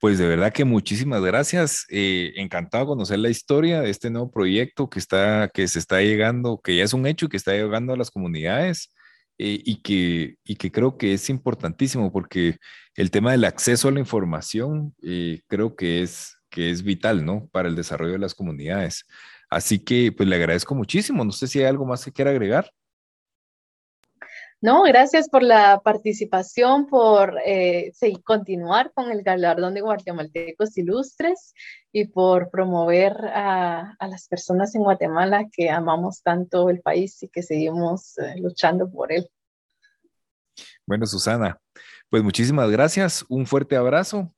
Pues 0.00 0.18
de 0.18 0.26
verdad 0.26 0.52
que 0.52 0.64
muchísimas 0.64 1.22
gracias. 1.22 1.86
encantado 1.88 2.84
de 2.84 2.88
conocer 2.88 3.18
la 3.18 3.30
historia 3.30 3.80
de 3.80 3.90
este 3.90 4.10
nuevo 4.10 4.30
proyecto 4.30 4.88
que 4.88 4.98
está, 4.98 5.50
que 5.52 5.66
se 5.66 5.78
está 5.78 6.00
llegando, 6.00 6.60
que 6.62 6.76
ya 6.76 6.84
es 6.84 6.92
un 6.92 7.06
hecho 7.06 7.28
que 7.28 7.36
está 7.36 7.52
llegando 7.52 7.92
a 7.92 7.96
las 7.96 8.10
comunidades. 8.10 8.90
Eh, 9.38 9.60
y, 9.64 9.82
que, 9.82 10.36
y 10.44 10.56
que 10.56 10.72
creo 10.72 10.96
que 10.96 11.12
es 11.12 11.28
importantísimo 11.28 12.10
porque 12.10 12.56
el 12.94 13.10
tema 13.10 13.32
del 13.32 13.44
acceso 13.44 13.88
a 13.88 13.90
la 13.90 14.00
información 14.00 14.94
eh, 15.02 15.42
creo 15.46 15.76
que 15.76 16.02
es, 16.02 16.38
que 16.48 16.70
es 16.70 16.82
vital, 16.82 17.22
¿no? 17.26 17.46
Para 17.52 17.68
el 17.68 17.76
desarrollo 17.76 18.12
de 18.12 18.18
las 18.18 18.34
comunidades. 18.34 19.04
Así 19.48 19.78
que 19.78 20.12
pues 20.12 20.28
le 20.28 20.36
agradezco 20.36 20.74
muchísimo. 20.74 21.24
No 21.24 21.32
sé 21.32 21.46
si 21.46 21.60
hay 21.60 21.66
algo 21.66 21.84
más 21.84 22.04
que 22.04 22.12
quiera 22.12 22.30
agregar. 22.30 22.70
No, 24.62 24.82
gracias 24.84 25.28
por 25.28 25.42
la 25.42 25.80
participación, 25.84 26.86
por 26.86 27.38
eh, 27.44 27.92
continuar 28.24 28.90
con 28.94 29.10
el 29.12 29.22
galardón 29.22 29.74
de 29.74 29.82
guatemaltecos 29.82 30.76
ilustres 30.78 31.52
y 31.92 32.06
por 32.06 32.50
promover 32.50 33.12
a, 33.34 33.94
las 34.00 34.26
personas 34.28 34.74
en 34.74 34.82
Guatemala 34.82 35.46
que 35.52 35.68
amamos 35.68 36.22
tanto 36.22 36.70
el 36.70 36.80
país 36.80 37.22
y 37.22 37.28
que 37.28 37.42
seguimos 37.42 38.16
eh, 38.16 38.36
luchando 38.38 38.90
por 38.90 39.12
él. 39.12 39.28
Bueno, 40.86 41.04
Susana, 41.04 41.60
pues 42.08 42.22
muchísimas 42.22 42.70
gracias, 42.70 43.26
un 43.28 43.46
fuerte 43.46 43.76
abrazo, 43.76 44.32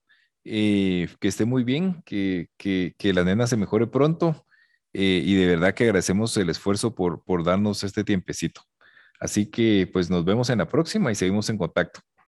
eh, 0.45 1.09
que 1.21 1.29
esté 1.29 1.45
muy 1.45 1.63
bien, 1.63 2.03
que, 2.05 2.49
que, 2.57 2.93
que, 2.99 3.13
la 3.13 3.23
nena 3.23 3.47
se 3.47 3.57
mejore 3.57 3.87
pronto 3.87 4.45
eh, 4.93 5.23
y 5.25 5.35
de 5.35 5.47
verdad 5.47 5.75
que 5.75 5.85
agradecemos 5.85 6.37
el 6.37 6.51
esfuerzo 6.51 6.95
por, 6.95 7.23
por 7.25 7.45
darnos 7.45 7.85
este 7.85 8.05
tiempecito. 8.05 8.63
Así 9.21 9.51
que 9.51 9.89
pues 9.93 10.11
nos 10.11 10.25
vemos 10.25 10.51
en 10.51 10.59
la 10.59 10.69
próxima 10.69 11.11
y 11.11 11.15
seguimos 11.15 11.51
en 11.51 11.59
contacto. 11.59 12.01